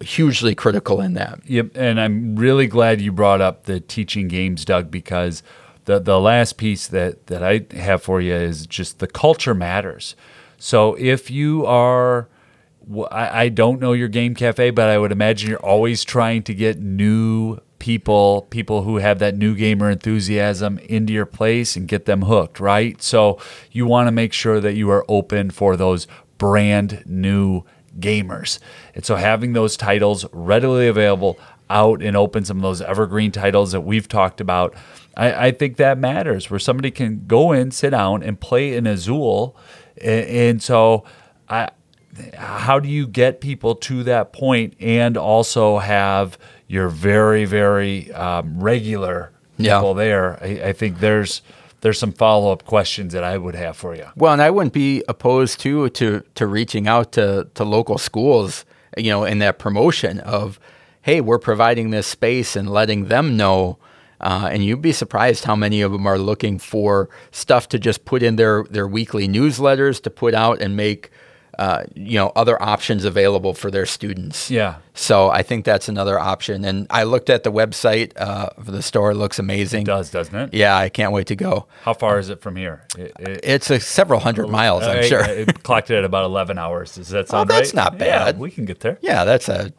[0.00, 1.38] hugely critical in that.
[1.46, 5.42] Yep, and I'm really glad you brought up the teaching games, Doug, because
[5.84, 10.16] the the last piece that that I have for you is just the culture matters.
[10.58, 12.28] So if you are,
[13.10, 16.78] I don't know your game cafe, but I would imagine you're always trying to get
[16.78, 22.22] new people, people who have that new gamer enthusiasm into your place and get them
[22.22, 23.02] hooked, right?
[23.02, 23.38] So
[23.72, 26.06] you want to make sure that you are open for those
[26.38, 27.62] brand new
[27.98, 28.58] gamers.
[28.94, 33.72] And so having those titles readily available out and open, some of those evergreen titles
[33.72, 34.74] that we've talked about,
[35.16, 38.86] I, I think that matters where somebody can go in, sit down, and play in
[38.86, 39.56] Azul
[40.00, 41.04] and, and so
[41.48, 41.70] I
[42.36, 46.38] how do you get people to that point and also have
[46.68, 49.78] your very very um, regular Yeah.
[49.78, 51.42] people there I, I think there's
[51.80, 55.02] there's some follow-up questions that i would have for you Well, and I wouldn't be
[55.08, 58.64] opposed to to to reaching out to to local schools,
[58.96, 60.58] you know, in that promotion of,
[61.02, 63.76] hey, we're providing this space and letting them know.
[64.24, 68.04] Uh, and you'd be surprised how many of them are looking for stuff to just
[68.06, 71.10] put in their their weekly newsletters to put out and make,
[71.58, 74.50] uh, you know, other options available for their students.
[74.50, 74.76] Yeah.
[74.94, 76.64] So I think that's another option.
[76.64, 79.82] And I looked at the website uh, for the store; it looks amazing.
[79.82, 81.66] it does doesn't it Yeah, I can't wait to go.
[81.82, 85.22] how far is it from here it, it, It's a several hundred miles, I'm sure.
[85.22, 88.38] it clocked it at about 11 hours does that sound that's right not Yeah, bad.
[88.38, 89.70] we can get there Yeah, that's a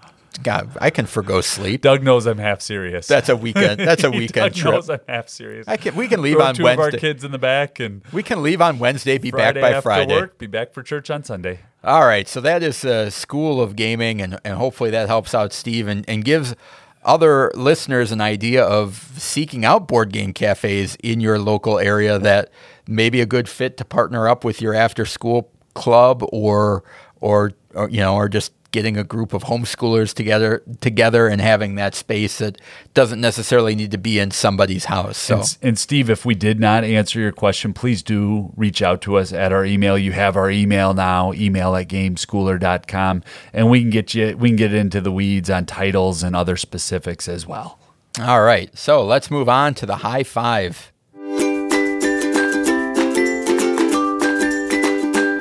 [0.44, 0.70] God.
[0.80, 1.82] I can forgo sleep.
[1.82, 3.80] doug knows i'm half serious That's a weekend.
[3.80, 4.74] That's a weekend doug trip.
[4.74, 5.96] knows i'm half serious I can.
[5.96, 8.44] We can leave Throw on two of our kids in the back and We can
[8.44, 9.18] leave on Wednesday.
[9.18, 10.16] Be Friday back by Friday.
[10.16, 11.60] work, be back for church on Sunday.
[11.84, 12.28] All right.
[12.28, 16.04] So that is uh, School of Gaming, and and hopefully that helps out Steve and,
[16.10, 16.56] and gives
[17.04, 22.50] other listeners an idea of seeking out board game cafes in your local area that
[22.88, 26.84] may be a good fit to partner up with your after school club or
[27.22, 31.76] or, or you know or just getting a group of homeschoolers together together and having
[31.76, 32.60] that space that
[32.94, 35.18] doesn't necessarily need to be in somebody's house.
[35.18, 39.02] So And, and Steve, if we did not answer your question, please do reach out
[39.04, 39.98] to us at our email.
[39.98, 43.24] You have our email now, email at gameschooler.com,
[43.54, 46.58] and we can get you we can get into the weeds on titles and other
[46.58, 47.80] specifics as well.
[48.20, 48.78] All right.
[48.78, 50.92] So let's move on to the high five.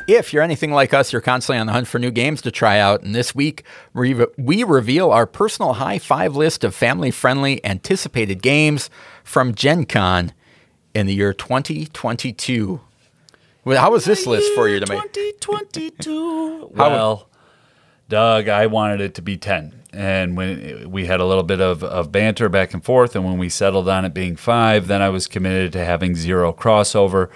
[0.06, 2.78] If you're anything like us, you're constantly on the hunt for new games to try
[2.78, 3.02] out.
[3.02, 8.42] And this week, we, we reveal our personal high five list of family friendly anticipated
[8.42, 8.90] games
[9.22, 10.32] from Gen Con
[10.94, 12.80] in the year 2022.
[13.64, 15.12] Well, How was this list for you to make?
[15.12, 16.42] 2022.
[16.74, 17.28] Well,
[18.08, 19.82] Doug, I wanted it to be 10.
[19.92, 23.38] And when we had a little bit of, of banter back and forth, and when
[23.38, 27.30] we settled on it being five, then I was committed to having zero crossover.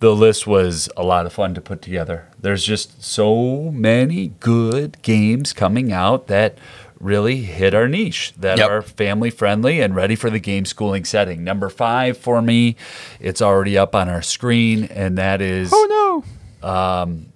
[0.00, 2.28] The list was a lot of fun to put together.
[2.38, 6.58] There's just so many good games coming out that
[7.00, 8.70] really hit our niche that Yep.
[8.70, 11.42] are family friendly and ready for the game schooling setting.
[11.44, 12.76] Number five for me,
[13.20, 16.24] it's already up on our screen, and that is Oh,
[16.62, 16.68] no.
[16.68, 17.26] Um,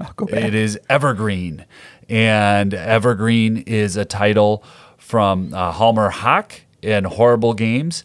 [0.00, 0.42] I'll go back.
[0.44, 1.64] it is Evergreen,
[2.08, 4.64] and Evergreen is a title
[4.98, 8.02] from uh, Hjalmar Hach and Horrible Games,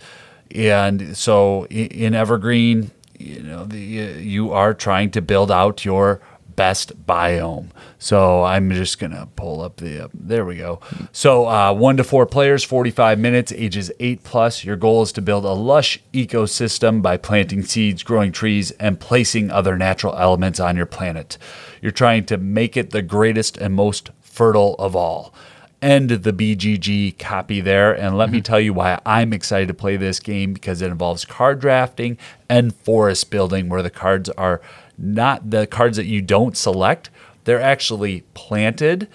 [0.53, 6.21] and so in Evergreen, you know, the, uh, you are trying to build out your
[6.57, 7.69] best biome.
[7.99, 10.05] So I'm just gonna pull up the.
[10.05, 10.81] Uh, there we go.
[11.13, 14.65] So uh, one to four players, 45 minutes, ages eight plus.
[14.65, 19.51] Your goal is to build a lush ecosystem by planting seeds, growing trees, and placing
[19.51, 21.37] other natural elements on your planet.
[21.81, 25.33] You're trying to make it the greatest and most fertile of all.
[25.81, 28.43] End the BGG copy there, and let me mm-hmm.
[28.43, 32.17] tell you why I'm excited to play this game because it involves card drafting
[32.49, 34.59] and forest building, where the cards are
[34.97, 37.11] not the cards that you don't select,
[37.43, 39.07] they're actually planted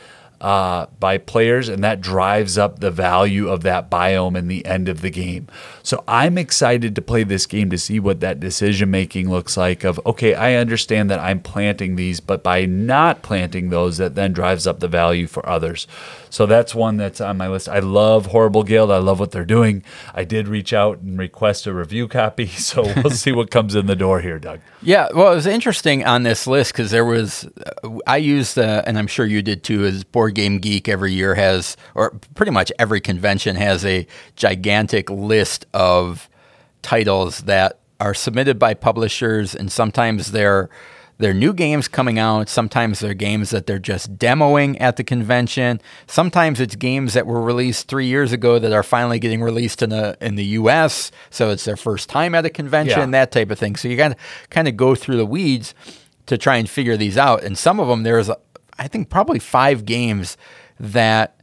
[0.43, 4.89] uh, by players, and that drives up the value of that biome in the end
[4.89, 5.47] of the game.
[5.85, 9.85] So I'm excited to play this game to see what that decision making looks like.
[9.85, 14.33] Of okay, I understand that I'm planting these, but by not planting those, that then
[14.33, 15.87] drives up the value for others.
[16.29, 17.69] So that's one that's on my list.
[17.69, 18.91] I love Horrible Guild.
[18.91, 19.85] I love what they're doing.
[20.13, 23.87] I did reach out and request a review copy, so we'll see what comes in
[23.87, 24.59] the door here, Doug.
[24.83, 27.49] Yeah, well, it was interesting on this list because there was,
[27.85, 31.13] uh, I used, uh, and I'm sure you did too, is Board Game Geek every
[31.13, 34.07] year has, or pretty much every convention has a
[34.37, 36.29] gigantic list of
[36.83, 40.69] titles that are submitted by publishers, and sometimes they're
[41.19, 42.49] they're new games coming out.
[42.49, 45.81] Sometimes they're games that they're just demoing at the convention.
[46.09, 49.91] Sometimes it's games that were released three years ago that are finally getting released in
[49.91, 51.13] the in the U.S.
[51.31, 53.07] So it's their first time at a convention, Yeah.
[53.21, 53.77] that type of thing.
[53.77, 54.17] So you got to
[54.51, 55.75] kind of go through the weeds
[56.27, 57.45] to try and figure these out.
[57.45, 58.29] And some of them, there's,
[58.79, 60.37] I think, probably five games
[60.79, 61.43] that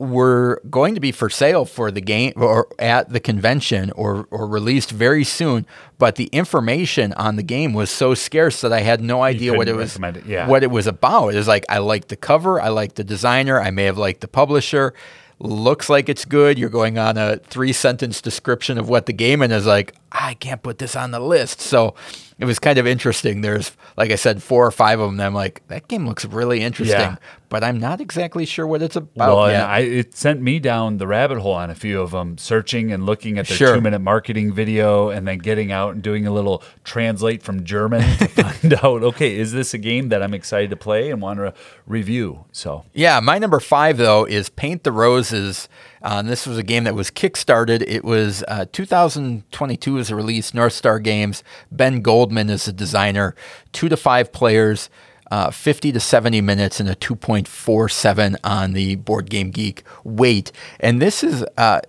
[0.00, 4.46] were going to be for sale for the game or at the convention or, or
[4.46, 5.66] released very soon,
[5.98, 9.68] but the information on the game was so scarce that I had no idea what
[9.68, 10.46] it was it, yeah.
[10.46, 11.34] what it was about.
[11.34, 14.22] It was like I liked the cover, I liked the designer, I may have liked
[14.22, 14.94] the publisher.
[15.42, 16.58] Looks like it's good.
[16.58, 20.34] You're going on a three sentence description of what the game and is like, I
[20.34, 21.60] can't put this on the list.
[21.62, 21.94] So
[22.38, 23.40] it was kind of interesting.
[23.40, 25.18] There's, like I said, four or five of them.
[25.18, 27.16] I'm like, that game looks really interesting, Yeah.
[27.50, 29.68] But I'm not exactly sure what it's about Well, and yet.
[29.68, 33.04] I, it sent me down the rabbit hole on a few of them, searching and
[33.04, 33.74] looking at their Sure.
[33.74, 38.00] two minute marketing video and then getting out and doing a little translate from German
[38.18, 41.40] to find out, okay, is this a game that I'm excited to play and want
[41.40, 41.52] to
[41.86, 42.44] review?
[42.52, 45.68] So, Yeah, my number five though is Paint the Roses.
[46.02, 47.82] Uh, this was a game that was kickstarted.
[47.86, 50.54] It was uh, 2022 as a release.
[50.54, 51.42] North Star Games.
[51.70, 53.34] Ben Goodman is the designer.
[53.72, 54.88] Two to five players,
[55.30, 60.52] uh, 50 to 70 minutes, and a 2.47 on the Board Game Geek weight.
[60.80, 61.44] And this is.
[61.56, 61.80] Uh,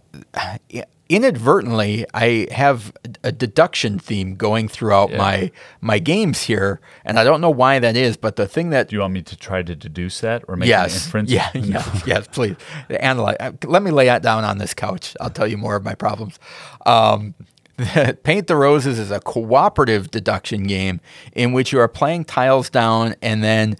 [1.10, 5.18] Inadvertently, I have a deduction theme going throughout Yeah.
[5.18, 8.16] my my games here, and I don't know why that is.
[8.16, 10.68] But the thing that do you want me to try to deduce that or make
[10.68, 11.30] an yes, inference?
[11.30, 12.56] Yeah, yes, yes, please.
[12.90, 13.36] Analyze.
[13.42, 15.14] uh, Let me lay it down on this couch.
[15.20, 16.40] I'll tell you more of my problems.
[16.86, 17.36] Um,
[18.24, 21.00] Paint the Roses is a cooperative deduction game
[21.34, 23.78] in which you are playing tiles down, and then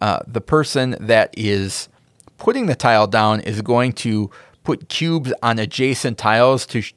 [0.00, 1.88] uh, the person that is
[2.38, 4.30] putting the tile down is going to
[4.64, 6.94] put cubes on adjacent tiles to sh-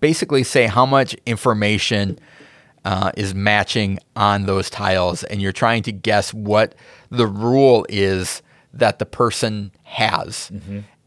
[0.00, 2.18] basically say how much information
[2.84, 6.74] uh, is matching on those tiles, and you're trying to guess what
[7.10, 8.42] the rule is
[8.72, 10.50] that the person has.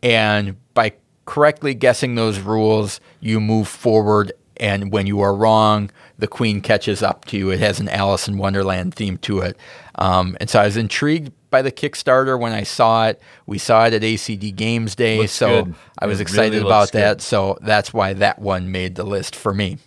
[0.02, 0.94] And by
[1.26, 4.32] correctly guessing those rules, you move forward.
[4.60, 7.50] And when you are wrong, the queen catches up to you.
[7.52, 9.58] It has an Alice in Wonderland theme to it.
[9.96, 13.22] Um, and so I was intrigued by the Kickstarter when I saw it.
[13.46, 15.18] We saw it at ACD Games Day.
[15.20, 15.76] Looks so good.
[16.00, 17.22] I was It excited really about that.
[17.22, 19.78] So that's why that one made the list for me.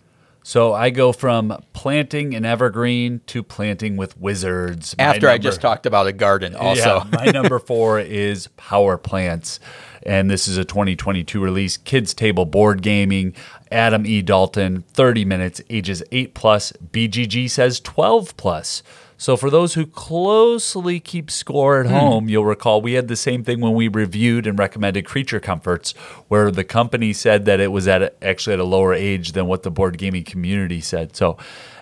[0.42, 4.94] So I go from planting an evergreen to planting with wizards.
[4.98, 6.80] My After I number- just talked about a garden, also.
[6.82, 9.60] Yeah, my number four is Power Plants.
[10.04, 11.76] And this is a 2022 release.
[11.76, 13.34] Kids Table Board Gaming.
[13.70, 14.22] Adam E.
[14.22, 16.72] Daulton, 30 minutes, ages 8 plus.
[16.90, 18.82] BGG says 12 plus.
[19.20, 21.88] So for those who closely keep score Hmm.
[21.88, 25.40] at home, you'll recall we had the same thing when we reviewed and recommended Creature
[25.40, 25.92] Comforts,
[26.28, 29.46] where the company said that it was at a, actually at a lower age than
[29.46, 31.14] what the board gaming community said.
[31.14, 31.36] So,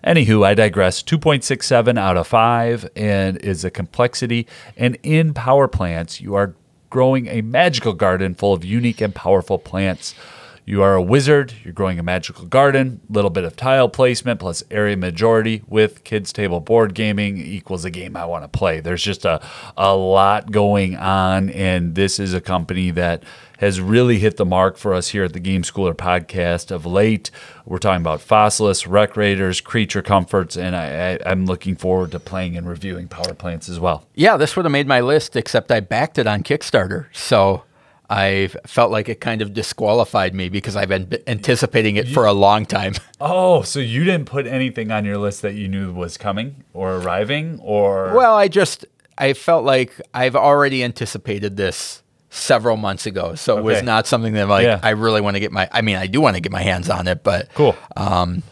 [0.04, 1.00] anywho, I digress.
[1.00, 4.44] 2.67 out of 5 and is a complexity.
[4.76, 6.56] And in power plants, you are
[6.90, 10.12] growing a magical garden full of unique and powerful plants.
[10.68, 14.62] You are a wizard, you're growing a magical garden, little bit of tile placement plus
[14.70, 18.80] area majority with kids table board gaming equals a game I want to play.
[18.80, 19.40] There's just a,
[19.78, 23.24] a lot going on and this is a company that
[23.60, 27.30] has really hit the mark for us here at the Game Schooler podcast of late.
[27.64, 32.20] We're talking about Fossilis, Wreck Raiders, Creature Comforts, and I, I, I'm looking forward to
[32.20, 34.06] playing and reviewing Power Plants as well.
[34.14, 37.06] Yeah, this would have made my list, except I backed it on Kickstarter.
[37.12, 37.64] So
[38.10, 42.32] I felt like it kind of disqualified me because I've been anticipating it for a
[42.32, 42.94] long time.
[43.20, 46.94] Oh, so you didn't put anything on your list that you knew was coming or
[46.98, 48.86] arriving or Well, I just
[49.18, 54.34] I felt like I've already anticipated this several months ago, so it was not something
[54.34, 54.78] that like Yeah.
[54.84, 55.68] I really want to get my.
[55.72, 57.74] I mean, I do want to get my hands on it, but Cool.
[57.96, 58.44] Um,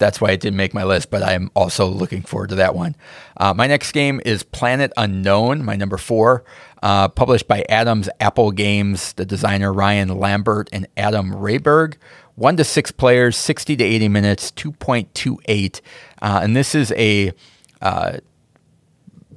[0.00, 2.96] that's why it didn't make my list, but I'm also looking forward to that one.
[3.36, 6.42] Uh, my next game is Planet Unknown, my number four,
[6.82, 11.94] uh, published by Adams Apple Games, the designer Ryan Lambert and Adam Rehberg.
[12.34, 15.80] One to six players, 60 to 80 minutes, 2.28.
[16.22, 17.32] Uh, and this is a
[17.82, 18.18] uh,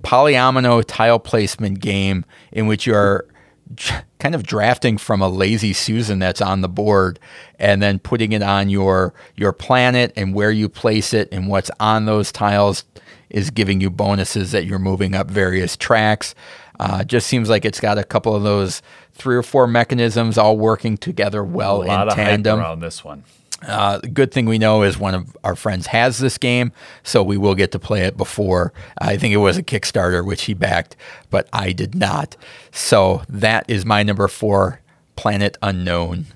[0.02, 3.28] polyomino tile placement game in which you are
[4.20, 7.20] kind of drafting from a lazy Susan that's on the board
[7.60, 11.72] and then putting it on your your planet and where you place it and what's
[11.80, 12.86] on those tiles
[13.30, 16.36] is giving you bonuses that you're moving up various tracks.
[16.80, 18.82] Uh, just seems like it's got a couple of those
[19.14, 22.60] three or four mechanisms all working together a well lot in of hype tandem.
[22.60, 23.24] around this one.
[23.66, 26.72] Uh, the good thing we know is one of our friends has this game,
[27.04, 28.74] so we will get to play it before.
[29.00, 30.96] I think it was a Kickstarter, which he backed,
[31.30, 32.36] but I did not.
[32.72, 34.82] So that is my number four,
[35.16, 36.28] Planet Unknown.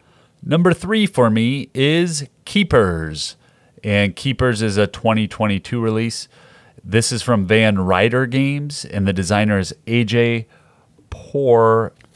[0.43, 3.36] Number three for me is Keepers.
[3.84, 6.28] And Keepers is a 2022 release.
[6.84, 10.45] This is from Van Ryder Games, and the designer is AJ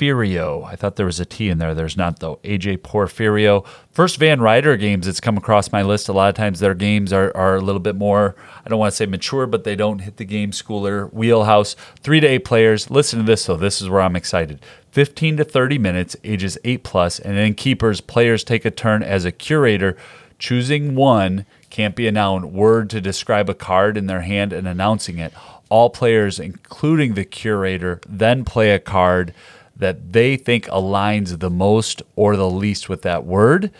[0.01, 0.65] Porfirio.
[0.65, 1.75] I thought there was a T in there.
[1.75, 2.37] There's not, though.
[2.43, 3.65] AJ Porfirio.
[3.91, 6.09] First Van Ryder games that's come across my list.
[6.09, 8.35] A lot of times their games are, are a little bit more,
[8.65, 11.75] I don't want to say mature, but they don't hit the game schooler wheelhouse.
[11.99, 12.89] Three to eight players.
[12.89, 13.57] Listen to this, though.
[13.57, 14.59] This is where I'm excited.
[14.91, 19.23] 15 to 30 minutes, ages 8 plus, and then keepers, players take a turn as
[19.23, 19.95] a curator,
[20.37, 24.67] choosing one, can't be a noun, word to describe a card in their hand and
[24.67, 25.31] announcing it.
[25.69, 29.33] All players, including the curator, then play a card
[29.81, 33.71] that they think aligns the most or the least with that word.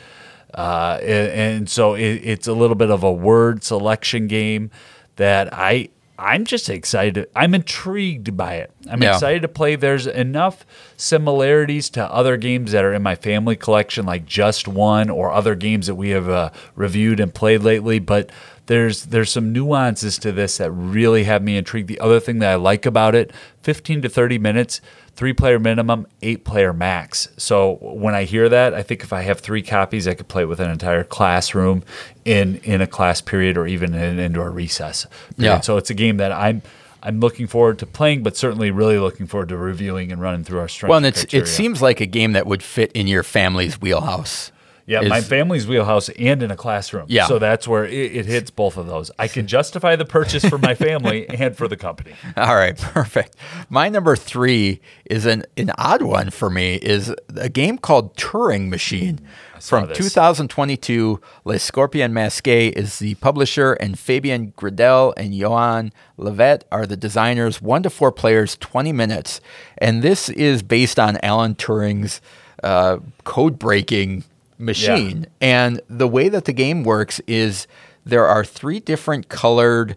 [0.54, 4.70] Uh, and, and so it, it's a little bit of a word selection game
[5.16, 5.90] that I
[6.20, 7.28] I'm just excited.
[7.36, 8.70] I'm intrigued by it.
[8.88, 9.14] I'm Yeah.
[9.14, 9.76] excited to play.
[9.76, 15.10] There's enough similarities to other games that are in my family collection, like Just One
[15.10, 17.98] or other games that we have uh, reviewed and played lately.
[17.98, 18.30] But
[18.68, 21.88] there's there's some nuances to this that really have me intrigued.
[21.88, 23.32] The other thing that I like about it,
[23.64, 24.80] 15 to 30 minutes,
[25.22, 27.28] three player minimum, eight player max.
[27.38, 30.46] So when I hear that, I think if I have three copies, I could play
[30.46, 31.84] with an entire classroom
[32.26, 35.06] in in a class period or even in an indoor recess.
[35.38, 35.58] period.
[35.58, 35.60] Yeah.
[35.60, 36.64] So it's a game that I'm
[37.04, 40.58] I'm looking forward to playing, but certainly really looking forward to reviewing and running through
[40.58, 40.90] our strength.
[40.90, 44.52] Well, and it's, it seems like a game that would fit in your family's wheelhouse.
[44.86, 47.06] Yeah, is- my family's wheelhouse and in a classroom.
[47.10, 47.28] Yeah.
[47.28, 49.12] So that's where it, it hits both of those.
[49.20, 52.14] I can justify the purchase for my family and for the company.
[52.38, 53.36] All right, perfect.
[53.70, 56.76] My number three is an, an odd one for me.
[56.76, 59.20] Is a game called Turing Machine
[59.60, 59.98] from this.
[59.98, 61.22] 2022.
[61.46, 67.62] Le Scorpion Masqué is the publisher, and Fabian Gradel and Johan Levet are the designers.
[67.62, 69.40] One to four players, 20 minutes,
[69.78, 72.22] and this is based on Alan Turing's
[72.64, 74.24] uh, code breaking
[74.62, 75.28] machine.
[75.42, 77.68] And the way that the game works is
[78.06, 79.96] there are three different colored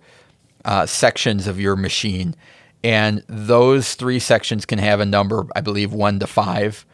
[0.64, 2.34] uh, sections of your machine,
[2.82, 6.84] and those three sections can have a number, I believe, one to five,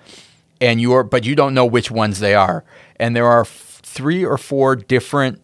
[0.61, 2.64] and you're but you don't know which ones they are,
[2.97, 5.43] and there are f- three or four different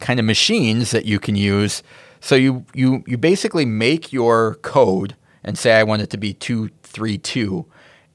[0.00, 1.82] kind of machines that you can use.
[2.20, 6.32] So you you you basically make your code and say I want it to be
[6.32, 7.66] two three two,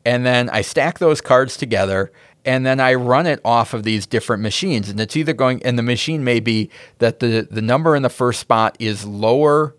[0.05, 2.11] and then I stack those cards together
[2.45, 4.89] and then I run it off of these different machines.
[4.89, 6.69] And it's either going and the machine may be
[6.99, 9.75] that the the number in the first spot is lower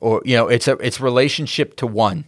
[0.00, 2.24] or you know it's a it's relationship to 1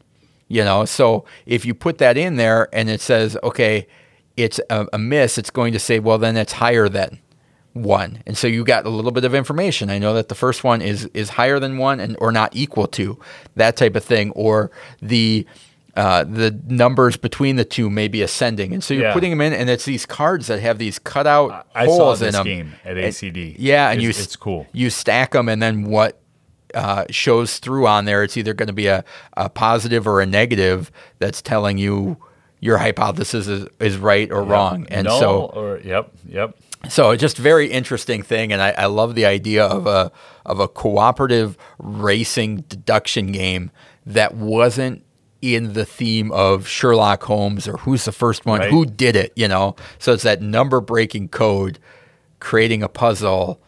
[0.53, 0.85] you know?
[0.85, 3.87] So if you put that in there and it says okay
[4.37, 7.21] it's a, a miss it's going to say well then it's higher than
[7.75, 9.91] 1 and so you got a little bit of information.
[9.91, 12.89] I know that the first one is is higher than 1 and or not equal
[12.89, 13.19] to
[13.55, 15.47] that type of thing or the
[15.97, 19.13] uh, the numbers between the two may be ascending, and so you're Yeah.
[19.13, 22.33] putting them in, and it's these cards that have these cutout I saw holes in
[22.33, 22.45] them.
[22.45, 23.57] game at And- ACD.
[23.59, 24.67] yeah, and It's- you it's cool.
[24.73, 26.17] You stack them, and then what
[26.73, 28.23] uh, shows through on there?
[28.23, 29.03] It's either going to be a,
[29.37, 32.17] a positive or a negative that's telling you
[32.61, 36.55] your hypothesis is, is right or wrong, and no, so or yep, yep.
[36.89, 40.13] so just very interesting thing, and I, I love the idea of a
[40.47, 43.73] of a cooperative racing deduction game
[44.07, 45.03] that wasn't
[45.43, 48.71] in the theme of Sherlock Holmes or who's the first one, Right.
[48.71, 49.75] who did it, you know.
[49.99, 51.79] So it's that number breaking code,
[52.41, 53.61] creating a puzzle.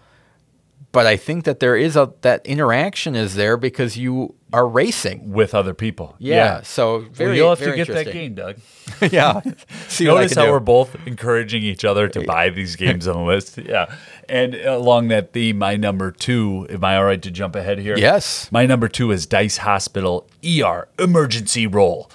[0.93, 5.33] But I think that there is a that interaction is there because you are racing.
[5.33, 6.15] With other people.
[6.19, 6.63] Yeah.
[6.63, 8.57] So very well, you'll have to get that game, Doug.
[9.11, 9.41] yeah.
[9.89, 10.53] See Notice how do.
[10.53, 13.59] we're both encouraging each other to buy these games on the list.
[13.59, 13.95] Yeah.
[14.29, 17.97] And along that theme, my number two, am I all right to jump ahead here?
[17.97, 18.51] Yes.
[18.53, 22.11] My number two is Dice Hospital ER Emergency Roll.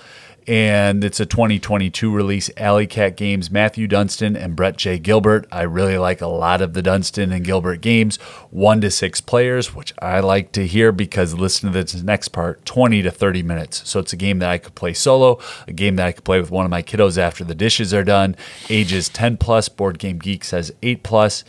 [0.47, 4.97] And it's a 2022 release, Alley Cat Games, Matthew Dunstan and Brett J.
[4.97, 5.45] Gilbert.
[5.51, 8.15] I really like a lot of the Dunstan and Gilbert games,
[8.49, 12.63] one to six players, which I like to hear because listen to this next part
[12.65, 13.89] 20 to 30 minutes.
[13.89, 15.37] So it's a game that I could play solo,
[15.67, 18.05] a game that I could play with one of my kiddos after the dishes are
[18.05, 18.37] done.
[18.69, 21.43] Ages 10 plus, Board Game Geek says 8 plus.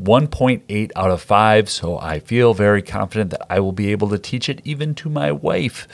[0.00, 4.18] 1.8 out of 5, so I feel very confident that I will be able to
[4.18, 5.88] teach it even to my wife.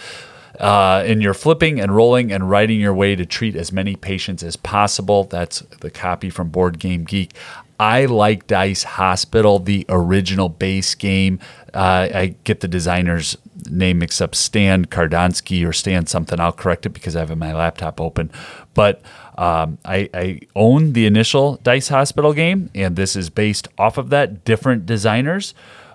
[0.62, 4.44] Uh, and you're flipping and rolling and writing your way to treat as many patients
[4.44, 5.24] as possible.
[5.24, 7.34] That's the copy from Board Game Geek.
[7.80, 11.40] I like Dice Hospital, the original base game.
[11.74, 13.36] Uh, I get the designer's
[13.68, 16.38] name mixed up, Stan Kordonskiy or Stan something.
[16.38, 18.30] I'll correct it because I have my laptop open.
[18.74, 19.02] But
[19.36, 24.10] um, I, I own the initial Dice Hospital game, and this is based off of
[24.10, 24.44] that.
[24.44, 25.52] Different designers.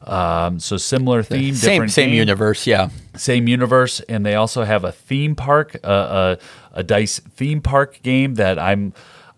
[0.08, 2.89] Um, so similar theme, Same different same game universe, yeah.
[3.16, 6.38] same universe, and they also have a theme park, uh,
[6.74, 8.93] a, a dice theme park game that I'm.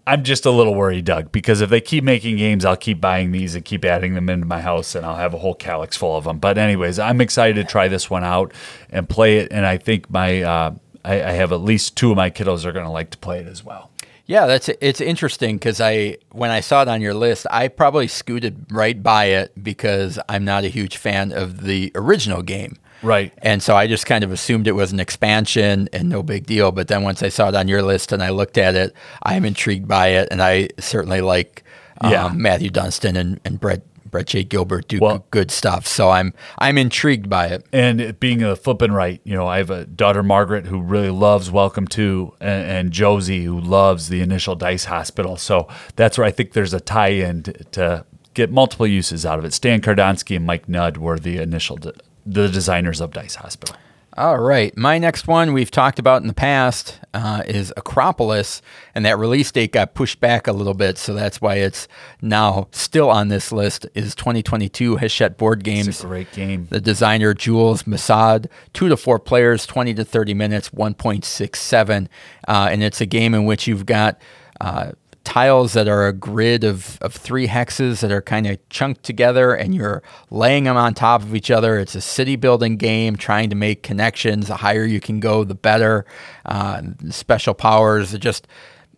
[0.08, 3.32] I'm just a little worried, Doug, because if they keep making games, I'll keep buying
[3.32, 6.18] these and keep adding them into my house, and I'll have a whole calyx full
[6.18, 6.40] of them.
[6.40, 8.52] But anyways, I'm excited to try this one out
[8.90, 10.76] and play it, and I think my uh,
[11.06, 13.40] I, I have at least two of my kiddos are going to like to play
[13.40, 13.89] it as well.
[14.30, 18.08] Yeah, that's it's interesting because I when I saw it on your list, I probably
[18.08, 22.78] scooted right by it because I'm not a huge fan of the original game.
[23.02, 23.34] Right.
[23.40, 26.72] And so I just kind of assumed it was an expansion and no big deal.
[26.72, 28.94] But then once I saw it on your list and I looked at it,
[29.24, 31.64] I'm intrigued by it, and I certainly like
[32.02, 32.32] um, Yeah.
[32.32, 34.44] Matthew Dunstan and, and Brett Brett J.
[34.44, 35.86] Gilbert do Well- good stuff.
[35.88, 37.66] So I'm I'm intrigued by it.
[37.72, 41.10] And it being a flipping right, you know, I have a daughter Margaret who really
[41.10, 45.38] loves Welcome to, and, and Josie who loves the initial Dice Hospital.
[45.38, 49.46] So that's where I think there's a tie-in to, to get multiple uses out of
[49.46, 49.54] it.
[49.54, 51.94] Stan Kordonskiy and Mike Nudd were the initial de-
[52.26, 53.76] the designers of Dice Hospital.
[54.20, 54.76] All right.
[54.76, 58.60] My next one we've talked about in the past uh, is Akropolis,
[58.94, 61.88] and that release date got pushed back a little bit, so that's why it's
[62.22, 63.88] now still on this list.
[63.94, 66.02] Is 2022 Hachette Board Games.
[66.02, 66.68] Great game.
[66.70, 72.08] The designer Jules Messaud, two to four players, 20 to 30 minutes, 1.67.
[72.46, 74.20] Uh, and it's a game in which you've got
[74.60, 74.92] uh,
[75.30, 79.54] tiles that are a grid of, of three hexes that are kind of chunked together
[79.54, 80.02] and you're
[80.32, 81.78] laying them on top of each other.
[81.78, 84.48] It's a city building game, trying to make connections.
[84.48, 86.04] The higher you can go, the better.
[86.46, 86.82] Uh,
[87.12, 88.48] special powers, just.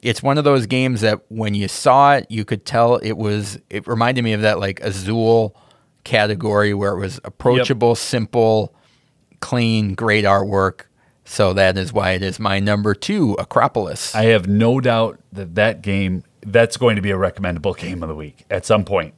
[0.01, 3.59] It's one of those games that when you saw it, you could tell it was.
[3.69, 5.53] It reminded me of that like Azul
[6.05, 8.73] category where it was approachable, simple,
[9.41, 10.83] clean, great artwork.
[11.31, 14.13] So that is why it is my number two, Akropolis.
[14.13, 18.09] I have no doubt that that game that's going to be a recommendable game of
[18.09, 19.13] the week at some point.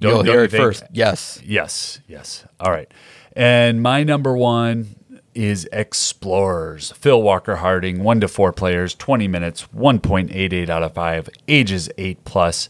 [0.00, 0.62] Don't- You'll don't hear you it think?
[0.62, 0.84] first.
[0.92, 1.40] Yes.
[1.44, 2.44] Yes, yes.
[2.60, 2.88] All right.
[3.34, 4.94] And my number one
[5.34, 6.92] is Explorers.
[6.92, 12.22] Phil Walker Harding, one to four players, 20 minutes, 1.88 out of five, ages eight
[12.24, 12.68] plus.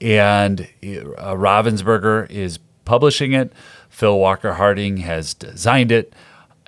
[0.00, 3.52] And uh, Ravensburger is publishing it.
[3.88, 6.12] Phil Walker Harding has designed it.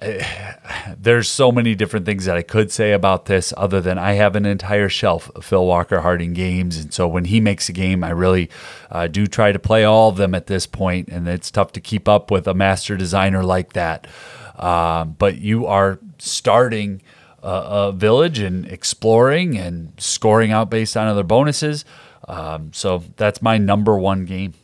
[0.96, 4.36] There's so many different things that I could say about this, other than I have
[4.36, 8.04] an entire shelf of Phil Walker Harding games, and so when he makes a game,
[8.04, 8.48] I really
[8.90, 11.80] uh, do try to play all of them at this point, and it's tough to
[11.80, 14.06] keep up with a master designer like that.
[14.56, 17.02] Um, but you are starting
[17.42, 21.84] a, a village and exploring and scoring out based on other bonuses.
[22.26, 24.54] Um, so that's my number one game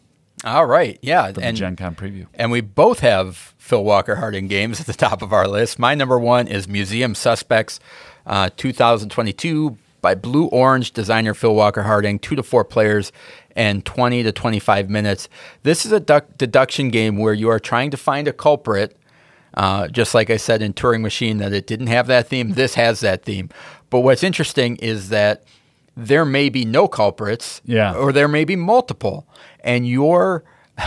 [0.45, 0.99] All right.
[1.03, 1.33] Yeah.
[1.33, 2.27] for And the Gen Con preview.
[2.35, 5.79] And we both have Phil Walker Harding games at the top of our list.
[5.79, 7.81] My number one is Museum Suspects
[8.27, 13.11] uh, 2022 by Blue Orange designer Phil Walker Harding, two to four players
[13.57, 15.29] and 20 to 25 minutes.
[15.63, 18.97] This is a duck deduction game where you are trying to find a culprit.
[19.57, 22.55] Uh, just like I said in Turing Machine, that it didn't have that theme.
[22.55, 23.49] This has that theme.
[23.89, 25.45] But what's interesting is that
[25.97, 27.95] there may be no culprits, Yeah.
[27.95, 29.29] or there may be multiple,
[29.65, 30.45] and you're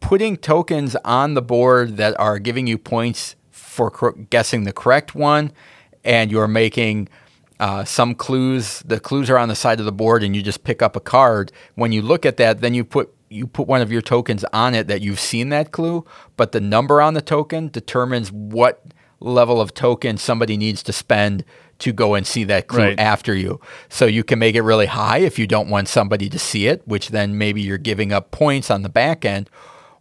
[0.00, 5.14] putting tokens on the board that are giving you points for cor- guessing the correct
[5.14, 5.52] one,
[6.04, 7.08] and you're making
[7.60, 8.80] uh, some clues.
[8.80, 11.00] The clues are on the side of the board, and you just pick up a
[11.00, 11.52] card.
[11.76, 14.74] When you look at that, then you put you put one of your tokens on
[14.74, 16.04] it that you've seen that clue,
[16.36, 18.82] but the number on the token determines what
[19.20, 21.44] level of token somebody needs to spend
[21.80, 23.00] to go and see that clue Right.
[23.00, 23.60] after you.
[23.88, 26.82] So you can make it really high if you don't want somebody to see it,
[26.86, 29.48] which then maybe you're giving up points on the back end,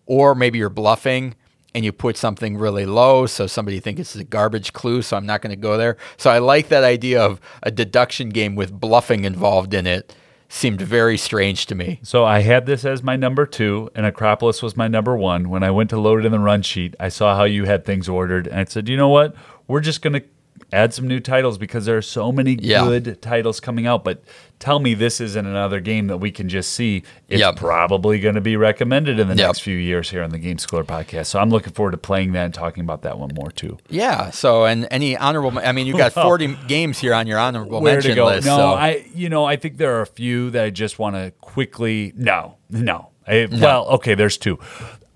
[0.05, 1.35] or maybe you're bluffing
[1.75, 5.25] and you put something really low so somebody thinks it's a garbage clue, so I'm
[5.27, 5.97] not going to go there.
[6.17, 10.15] So I like that idea of a deduction game with bluffing involved in it.
[10.49, 11.99] Seemed very strange to me.
[12.03, 15.49] So I had this as my number two, and Akropolis was my number one.
[15.49, 17.83] When I went to load it in the run sheet, I saw how you had
[17.83, 19.35] things ordered, and I said, you know what?
[19.67, 20.23] We're just going to
[20.73, 22.83] add some new titles because there are so many Yeah.
[22.85, 24.03] good titles coming out.
[24.03, 24.21] But
[24.59, 27.03] tell me this isn't another game that we can just see.
[27.29, 27.55] It's Yep.
[27.55, 29.47] probably going to be recommended in the Yep.
[29.47, 31.27] next few years here on the Game Schooler podcast.
[31.27, 33.77] So I'm looking forward to playing that and talking about that one more too.
[33.89, 34.29] Yeah.
[34.31, 37.93] So, and any honorable, I mean, you got 40 games here on your honorable where
[37.93, 38.25] mention to go.
[38.25, 38.45] list.
[38.45, 38.67] No, so.
[38.73, 42.11] I you know I think there are a few that I just want to quickly.
[42.15, 43.09] No, no.
[43.27, 44.57] I, Well, okay, there's two.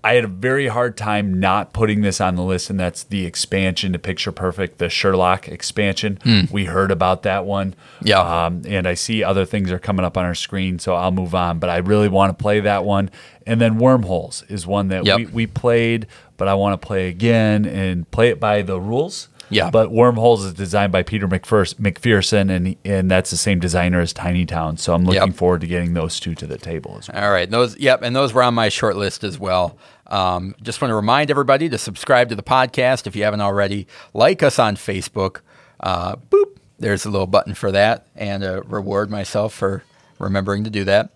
[0.04, 3.24] I had a very hard time not putting this on the list, and that's the
[3.24, 6.18] expansion to Picture Perfect, the Sherlock expansion.
[6.50, 7.74] We heard about that one.
[8.02, 8.18] Yeah.
[8.46, 11.34] Um, and I see other things are coming up on our screen, so I'll move
[11.36, 11.60] on.
[11.60, 13.10] But I really want to play that one,
[13.46, 15.16] and then Wormholes is one that Yep.
[15.18, 19.28] we, we played, but I want to play again and play it by the rules.
[19.52, 19.70] Yeah.
[19.70, 24.12] But Wormholes is designed by Peter McPherson, McPherson and and that's the same designer as
[24.12, 24.76] Tiny Town.
[24.76, 25.34] So I'm looking Yep.
[25.36, 27.24] forward to getting those two to the table as well.
[27.24, 29.76] All right, those yep, and those were on my short list as well.
[30.08, 33.86] Um, just want to remind everybody to subscribe to the podcast if you haven't already.
[34.12, 35.40] Like us on Facebook.
[35.80, 39.82] Uh, boop, there's a little button for that, and uh, reward myself for
[40.18, 41.10] remembering to do that.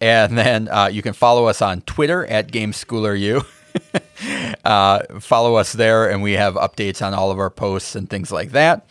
[0.00, 3.44] And then uh, you can follow us on Twitter at GameSchoolerU.
[4.64, 8.32] uh, follow us there, and we have updates on all of our posts and things
[8.32, 8.88] like that.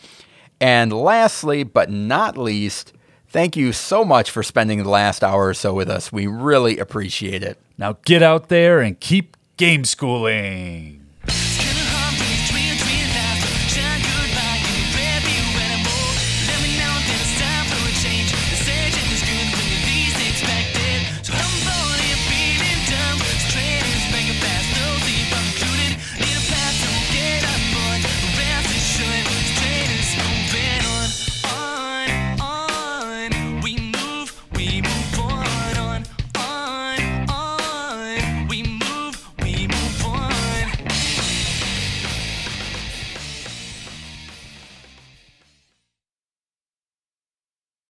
[0.60, 2.92] And lastly, but not least,
[3.28, 6.12] thank you so much for spending the last hour or so with us.
[6.12, 7.58] We really appreciate it.
[7.76, 10.97] Now get out there and keep game schooling.